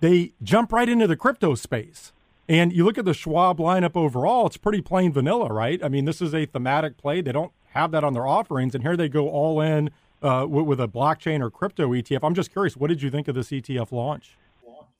they 0.00 0.32
jump 0.42 0.72
right 0.72 0.88
into 0.88 1.06
the 1.06 1.16
crypto 1.16 1.54
space. 1.54 2.12
And 2.48 2.72
you 2.72 2.84
look 2.84 2.98
at 2.98 3.04
the 3.04 3.14
Schwab 3.14 3.58
lineup 3.58 3.96
overall, 3.96 4.46
it's 4.46 4.56
pretty 4.56 4.80
plain 4.80 5.12
vanilla, 5.12 5.52
right? 5.52 5.82
I 5.82 5.88
mean, 5.88 6.04
this 6.04 6.20
is 6.20 6.34
a 6.34 6.44
thematic 6.44 6.96
play. 6.96 7.20
They 7.20 7.32
don't 7.32 7.52
have 7.70 7.92
that 7.92 8.04
on 8.04 8.12
their 8.12 8.26
offerings, 8.26 8.74
and 8.74 8.84
here 8.84 8.96
they 8.96 9.08
go 9.08 9.28
all 9.28 9.60
in 9.60 9.90
uh, 10.22 10.46
with, 10.46 10.80
a 10.80 10.88
blockchain 10.88 11.40
or 11.40 11.50
crypto 11.50 11.88
ETF. 11.90 12.20
I'm 12.22 12.34
just 12.34 12.52
curious, 12.52 12.76
what 12.76 12.88
did 12.88 13.02
you 13.02 13.10
think 13.10 13.28
of 13.28 13.34
this 13.34 13.48
ETF 13.48 13.92
launch? 13.92 14.36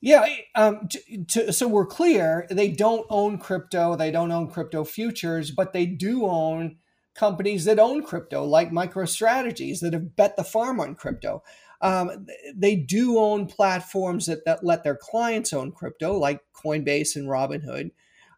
Yeah, 0.00 0.26
um, 0.56 0.88
to, 0.88 1.24
to, 1.24 1.52
so 1.52 1.68
we're 1.68 1.86
clear, 1.86 2.46
they 2.50 2.72
don't 2.72 3.06
own 3.08 3.38
crypto, 3.38 3.94
they 3.94 4.10
don't 4.10 4.32
own 4.32 4.48
crypto 4.48 4.82
futures, 4.82 5.52
but 5.52 5.72
they 5.72 5.86
do 5.86 6.26
own 6.26 6.78
companies 7.14 7.66
that 7.66 7.78
own 7.78 8.02
crypto, 8.02 8.44
like 8.44 8.72
MicroStrategies, 8.72 9.80
that 9.80 9.92
have 9.92 10.16
bet 10.16 10.36
the 10.36 10.42
farm 10.42 10.80
on 10.80 10.96
crypto. 10.96 11.42
Um, 11.80 12.26
they 12.54 12.76
do 12.76 13.18
own 13.18 13.46
platforms 13.46 14.26
that, 14.26 14.44
that 14.44 14.64
let 14.64 14.82
their 14.82 14.96
clients 14.96 15.52
own 15.52 15.72
crypto, 15.72 16.16
like 16.16 16.40
Coinbase 16.52 17.16
and 17.16 17.28
Robinhood. 17.28 17.90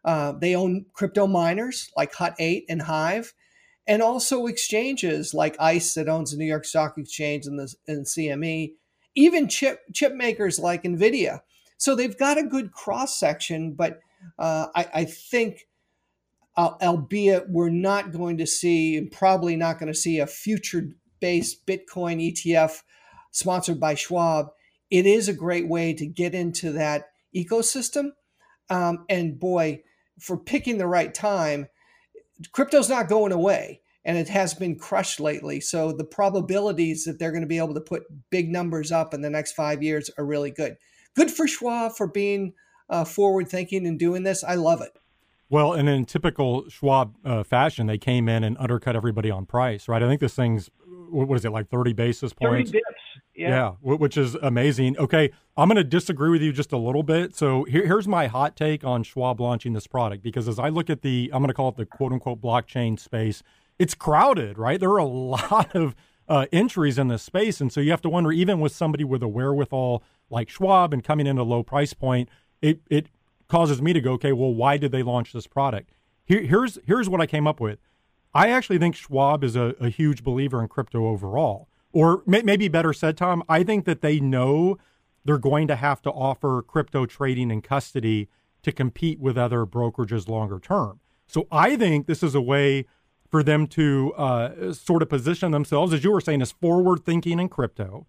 Uh, 0.03 0.33
they 0.33 0.55
own 0.55 0.85
crypto 0.93 1.25
miners 1.25 1.91
like 1.97 2.13
Hut 2.13 2.35
8 2.37 2.65
and 2.69 2.81
Hive, 2.81 3.33
and 3.87 4.01
also 4.01 4.47
exchanges 4.47 5.33
like 5.33 5.55
ICE 5.59 5.93
that 5.93 6.09
owns 6.09 6.31
the 6.31 6.37
New 6.37 6.45
York 6.45 6.65
Stock 6.65 6.97
Exchange 6.97 7.45
and 7.45 7.59
the 7.59 7.73
and 7.87 8.05
CME, 8.05 8.73
even 9.15 9.47
chip 9.47 9.81
chip 9.93 10.13
makers 10.13 10.59
like 10.59 10.83
Nvidia. 10.83 11.41
So 11.77 11.95
they've 11.95 12.17
got 12.17 12.37
a 12.37 12.43
good 12.43 12.71
cross 12.71 13.19
section, 13.19 13.73
but 13.73 13.99
uh, 14.39 14.67
I, 14.75 14.87
I, 14.93 15.05
think, 15.05 15.67
uh, 16.55 16.71
albeit 16.81 17.49
we're 17.49 17.69
not 17.69 18.11
going 18.11 18.37
to 18.37 18.47
see, 18.47 18.97
and 18.97 19.11
probably 19.11 19.55
not 19.55 19.77
going 19.77 19.91
to 19.91 19.99
see 19.99 20.19
a 20.19 20.27
future 20.27 20.89
based 21.19 21.65
Bitcoin 21.65 22.31
ETF 22.31 22.81
sponsored 23.31 23.79
by 23.79 23.95
Schwab, 23.95 24.47
it 24.89 25.05
is 25.05 25.27
a 25.27 25.33
great 25.33 25.67
way 25.67 25.93
to 25.93 26.05
get 26.05 26.33
into 26.33 26.71
that 26.71 27.09
ecosystem. 27.35 28.11
Um, 28.69 29.05
and 29.09 29.39
boy, 29.39 29.81
for 30.19 30.37
picking 30.37 30.77
the 30.77 30.87
right 30.87 31.13
time, 31.13 31.67
crypto's 32.51 32.89
not 32.89 33.07
going 33.07 33.31
away 33.31 33.81
and 34.03 34.17
it 34.17 34.29
has 34.29 34.53
been 34.53 34.77
crushed 34.77 35.19
lately. 35.19 35.59
So 35.59 35.91
the 35.91 36.03
probabilities 36.03 37.05
that 37.05 37.17
they're 37.17 37.31
going 37.31 37.41
to 37.41 37.47
be 37.47 37.57
able 37.57 37.73
to 37.73 37.81
put 37.81 38.03
big 38.29 38.49
numbers 38.49 38.91
up 38.91 39.13
in 39.13 39.21
the 39.21 39.29
next 39.29 39.53
five 39.53 39.81
years 39.81 40.09
are 40.17 40.25
really 40.25 40.51
good 40.51 40.77
good 41.15 41.31
for 41.31 41.47
Schwab 41.47 41.95
for 41.95 42.07
being 42.07 42.53
uh, 42.89 43.05
forward 43.05 43.49
thinking 43.49 43.87
and 43.87 43.97
doing 43.97 44.23
this. 44.23 44.43
I 44.43 44.55
love 44.55 44.81
it. 44.81 44.91
Well, 45.49 45.73
and 45.73 45.87
in 45.87 46.05
typical 46.05 46.69
Schwab 46.69 47.15
uh, 47.23 47.43
fashion, 47.43 47.87
they 47.87 47.97
came 47.97 48.27
in 48.27 48.43
and 48.43 48.57
undercut 48.59 48.95
everybody 48.95 49.31
on 49.31 49.45
price, 49.45 49.87
right? 49.87 50.01
I 50.01 50.07
think 50.07 50.19
this 50.19 50.35
thing's 50.35 50.69
what 51.09 51.35
is 51.35 51.45
it 51.45 51.51
like 51.51 51.69
thirty 51.69 51.93
basis 51.93 52.33
points? 52.33 52.71
30 52.71 52.79
bips. 52.79 53.21
Yeah. 53.35 53.49
yeah, 53.49 53.95
which 53.95 54.15
is 54.15 54.35
amazing. 54.35 54.97
Okay, 54.97 55.31
I'm 55.57 55.67
going 55.67 55.75
to 55.75 55.83
disagree 55.83 56.29
with 56.29 56.41
you 56.41 56.53
just 56.53 56.71
a 56.71 56.77
little 56.77 57.03
bit. 57.03 57.35
So 57.35 57.65
here, 57.65 57.85
here's 57.85 58.07
my 58.07 58.27
hot 58.27 58.55
take 58.55 58.83
on 58.83 59.03
Schwab 59.03 59.41
launching 59.41 59.73
this 59.73 59.87
product 59.87 60.23
because 60.23 60.47
as 60.47 60.57
I 60.57 60.69
look 60.69 60.89
at 60.89 61.01
the, 61.01 61.29
I'm 61.33 61.41
going 61.41 61.49
to 61.49 61.53
call 61.53 61.69
it 61.69 61.75
the 61.75 61.85
quote 61.85 62.13
unquote 62.13 62.41
blockchain 62.41 62.97
space, 62.97 63.43
it's 63.77 63.93
crowded, 63.93 64.57
right? 64.57 64.79
There 64.79 64.91
are 64.91 64.99
a 64.99 65.05
lot 65.05 65.75
of 65.75 65.95
uh, 66.27 66.45
entries 66.51 66.97
in 66.97 67.07
this 67.07 67.23
space, 67.23 67.61
and 67.61 67.71
so 67.71 67.81
you 67.81 67.91
have 67.91 68.01
to 68.01 68.09
wonder, 68.09 68.31
even 68.31 68.59
with 68.59 68.71
somebody 68.71 69.03
with 69.03 69.21
a 69.21 69.27
wherewithal 69.27 70.03
like 70.29 70.49
Schwab 70.49 70.93
and 70.93 71.03
coming 71.03 71.27
in 71.27 71.37
a 71.37 71.43
low 71.43 71.61
price 71.63 71.93
point, 71.93 72.29
it 72.61 72.81
it 72.89 73.07
causes 73.47 73.81
me 73.81 73.93
to 73.93 74.01
go, 74.01 74.13
okay, 74.13 74.31
well, 74.31 74.53
why 74.53 74.77
did 74.77 74.91
they 74.91 75.03
launch 75.03 75.33
this 75.33 75.45
product? 75.45 75.91
Here, 76.25 76.41
here's 76.41 76.79
here's 76.85 77.09
what 77.09 77.21
I 77.21 77.27
came 77.27 77.47
up 77.47 77.59
with. 77.59 77.79
I 78.33 78.49
actually 78.49 78.79
think 78.79 78.95
Schwab 78.95 79.43
is 79.43 79.55
a, 79.55 79.75
a 79.79 79.89
huge 79.89 80.23
believer 80.23 80.61
in 80.61 80.67
crypto 80.67 81.07
overall, 81.07 81.69
or 81.95 82.21
may, 82.25 82.41
maybe 82.43 82.67
better 82.67 82.93
said, 82.93 83.17
Tom, 83.17 83.43
I 83.49 83.63
think 83.63 83.85
that 83.85 84.01
they 84.01 84.19
know 84.19 84.77
they're 85.23 85.37
going 85.37 85.67
to 85.67 85.75
have 85.75 86.01
to 86.03 86.11
offer 86.11 86.61
crypto 86.61 87.05
trading 87.05 87.51
and 87.51 87.63
custody 87.63 88.29
to 88.61 88.71
compete 88.71 89.19
with 89.19 89.37
other 89.37 89.65
brokerages 89.65 90.27
longer 90.27 90.59
term. 90.59 90.99
So 91.25 91.47
I 91.51 91.75
think 91.75 92.05
this 92.05 92.21
is 92.21 92.35
a 92.35 92.41
way 92.41 92.85
for 93.31 93.41
them 93.41 93.65
to 93.67 94.13
uh, 94.13 94.73
sort 94.73 95.01
of 95.01 95.09
position 95.09 95.51
themselves, 95.51 95.93
as 95.93 96.03
you 96.03 96.11
were 96.11 96.21
saying, 96.21 96.41
as 96.43 96.51
forward 96.51 97.03
thinking 97.03 97.39
in 97.39 97.49
crypto 97.49 98.05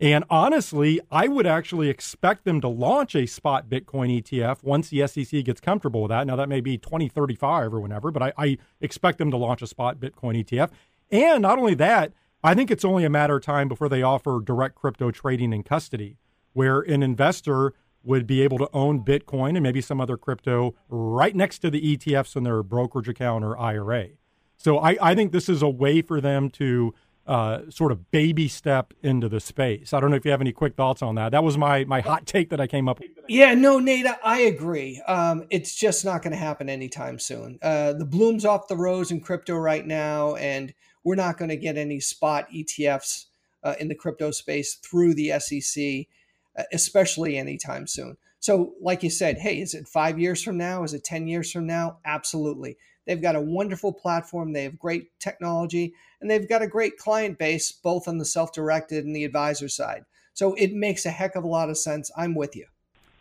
and 0.00 0.24
honestly, 0.30 1.00
I 1.10 1.26
would 1.26 1.46
actually 1.46 1.88
expect 1.88 2.44
them 2.44 2.60
to 2.60 2.68
launch 2.68 3.16
a 3.16 3.26
spot 3.26 3.68
Bitcoin 3.68 4.22
ETF 4.22 4.62
once 4.62 4.90
the 4.90 5.06
SEC 5.06 5.44
gets 5.44 5.60
comfortable 5.60 6.02
with 6.02 6.10
that. 6.10 6.26
Now, 6.26 6.36
that 6.36 6.48
may 6.48 6.60
be 6.60 6.78
2035 6.78 7.74
or 7.74 7.80
whenever, 7.80 8.12
but 8.12 8.22
I, 8.22 8.32
I 8.38 8.58
expect 8.80 9.18
them 9.18 9.32
to 9.32 9.36
launch 9.36 9.60
a 9.60 9.66
spot 9.66 9.98
Bitcoin 9.98 10.44
ETF. 10.44 10.70
And 11.10 11.42
not 11.42 11.58
only 11.58 11.74
that, 11.74 12.12
I 12.42 12.54
think 12.54 12.70
it's 12.70 12.84
only 12.84 13.04
a 13.04 13.10
matter 13.10 13.36
of 13.36 13.42
time 13.42 13.68
before 13.68 13.88
they 13.88 14.02
offer 14.02 14.40
direct 14.44 14.76
crypto 14.76 15.10
trading 15.10 15.52
in 15.52 15.62
custody, 15.64 16.18
where 16.52 16.80
an 16.80 17.02
investor 17.02 17.74
would 18.04 18.26
be 18.26 18.42
able 18.42 18.58
to 18.58 18.68
own 18.72 19.04
Bitcoin 19.04 19.50
and 19.50 19.62
maybe 19.62 19.80
some 19.80 20.00
other 20.00 20.16
crypto 20.16 20.74
right 20.88 21.34
next 21.34 21.58
to 21.58 21.70
the 21.70 21.96
ETFs 21.96 22.36
in 22.36 22.44
their 22.44 22.62
brokerage 22.62 23.08
account 23.08 23.44
or 23.44 23.58
IRA. 23.58 24.10
So 24.56 24.78
I, 24.78 24.96
I 25.00 25.14
think 25.14 25.32
this 25.32 25.48
is 25.48 25.62
a 25.62 25.68
way 25.68 26.00
for 26.00 26.20
them 26.20 26.48
to 26.50 26.94
uh, 27.26 27.68
sort 27.68 27.92
of 27.92 28.10
baby 28.10 28.48
step 28.48 28.94
into 29.02 29.28
the 29.28 29.38
space. 29.38 29.92
I 29.92 30.00
don't 30.00 30.10
know 30.10 30.16
if 30.16 30.24
you 30.24 30.30
have 30.30 30.40
any 30.40 30.52
quick 30.52 30.74
thoughts 30.74 31.02
on 31.02 31.16
that. 31.16 31.32
That 31.32 31.44
was 31.44 31.58
my 31.58 31.84
my 31.84 32.00
hot 32.00 32.24
take 32.24 32.48
that 32.50 32.60
I 32.60 32.66
came 32.66 32.88
up 32.88 33.00
with. 33.00 33.10
Yeah, 33.28 33.52
no, 33.52 33.78
Nate, 33.78 34.06
I 34.24 34.40
agree. 34.40 35.02
Um, 35.06 35.44
it's 35.50 35.74
just 35.74 36.06
not 36.06 36.22
going 36.22 36.32
to 36.32 36.38
happen 36.38 36.70
anytime 36.70 37.18
soon. 37.18 37.58
Uh, 37.60 37.92
the 37.92 38.06
bloom's 38.06 38.46
off 38.46 38.68
the 38.68 38.76
rose 38.76 39.10
in 39.10 39.20
crypto 39.20 39.56
right 39.56 39.86
now, 39.86 40.36
and 40.36 40.72
we're 41.04 41.14
not 41.14 41.38
going 41.38 41.48
to 41.50 41.56
get 41.56 41.76
any 41.76 42.00
spot 42.00 42.48
ETFs 42.54 43.26
uh, 43.62 43.74
in 43.80 43.88
the 43.88 43.94
crypto 43.94 44.30
space 44.30 44.74
through 44.74 45.14
the 45.14 45.38
SEC, 45.38 46.06
uh, 46.58 46.64
especially 46.72 47.36
anytime 47.36 47.86
soon. 47.86 48.16
So, 48.40 48.74
like 48.80 49.02
you 49.02 49.10
said, 49.10 49.38
hey, 49.38 49.60
is 49.60 49.74
it 49.74 49.88
five 49.88 50.18
years 50.18 50.42
from 50.42 50.56
now? 50.56 50.84
Is 50.84 50.94
it 50.94 51.04
10 51.04 51.26
years 51.26 51.50
from 51.50 51.66
now? 51.66 51.98
Absolutely. 52.04 52.76
They've 53.06 53.20
got 53.20 53.36
a 53.36 53.40
wonderful 53.40 53.92
platform. 53.92 54.52
They 54.52 54.64
have 54.64 54.78
great 54.78 55.18
technology 55.18 55.94
and 56.20 56.30
they've 56.30 56.48
got 56.48 56.62
a 56.62 56.68
great 56.68 56.98
client 56.98 57.38
base, 57.38 57.72
both 57.72 58.06
on 58.06 58.18
the 58.18 58.24
self 58.24 58.52
directed 58.52 59.04
and 59.04 59.16
the 59.16 59.24
advisor 59.24 59.68
side. 59.68 60.04
So 60.34 60.54
it 60.54 60.72
makes 60.72 61.06
a 61.06 61.10
heck 61.10 61.34
of 61.34 61.42
a 61.42 61.48
lot 61.48 61.70
of 61.70 61.78
sense. 61.78 62.10
I'm 62.16 62.34
with 62.34 62.54
you. 62.54 62.66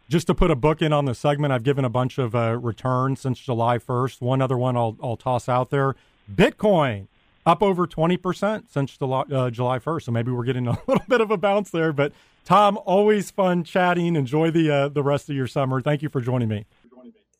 Just 0.09 0.27
to 0.27 0.35
put 0.35 0.51
a 0.51 0.55
book 0.55 0.81
in 0.81 0.93
on 0.93 1.05
the 1.05 1.15
segment, 1.15 1.51
I've 1.51 1.63
given 1.63 1.83
a 1.83 1.89
bunch 1.89 2.17
of 2.17 2.35
uh, 2.35 2.57
returns 2.61 3.21
since 3.21 3.39
July 3.39 3.77
1st. 3.77 4.21
One 4.21 4.41
other 4.41 4.57
one 4.57 4.77
I'll, 4.77 4.97
I'll 5.01 5.17
toss 5.17 5.49
out 5.49 5.69
there 5.69 5.95
Bitcoin 6.33 7.07
up 7.47 7.63
over 7.63 7.87
20% 7.87 8.69
since 8.69 8.97
July, 8.97 9.23
uh, 9.31 9.49
July 9.49 9.79
1st. 9.79 10.03
So 10.03 10.11
maybe 10.11 10.31
we're 10.31 10.43
getting 10.43 10.67
a 10.67 10.71
little 10.87 11.05
bit 11.07 11.21
of 11.21 11.31
a 11.31 11.37
bounce 11.37 11.71
there. 11.71 11.93
But 11.93 12.11
Tom, 12.43 12.77
always 12.85 13.31
fun 13.31 13.63
chatting. 13.63 14.15
Enjoy 14.15 14.51
the, 14.51 14.69
uh, 14.69 14.87
the 14.89 15.01
rest 15.01 15.29
of 15.29 15.35
your 15.35 15.47
summer. 15.47 15.81
Thank 15.81 16.01
you 16.01 16.09
for 16.09 16.21
joining 16.21 16.49
me. 16.49 16.65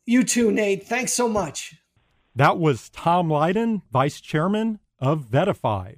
You 0.05 0.23
too, 0.23 0.51
Nate. 0.51 0.87
Thanks 0.87 1.11
so 1.11 1.27
much. 1.27 1.75
That 2.33 2.57
was 2.57 2.89
Tom 2.89 3.29
Lydon, 3.29 3.81
Vice 3.91 4.21
Chairman 4.21 4.79
of 4.99 5.25
VettaFi. 5.25 5.97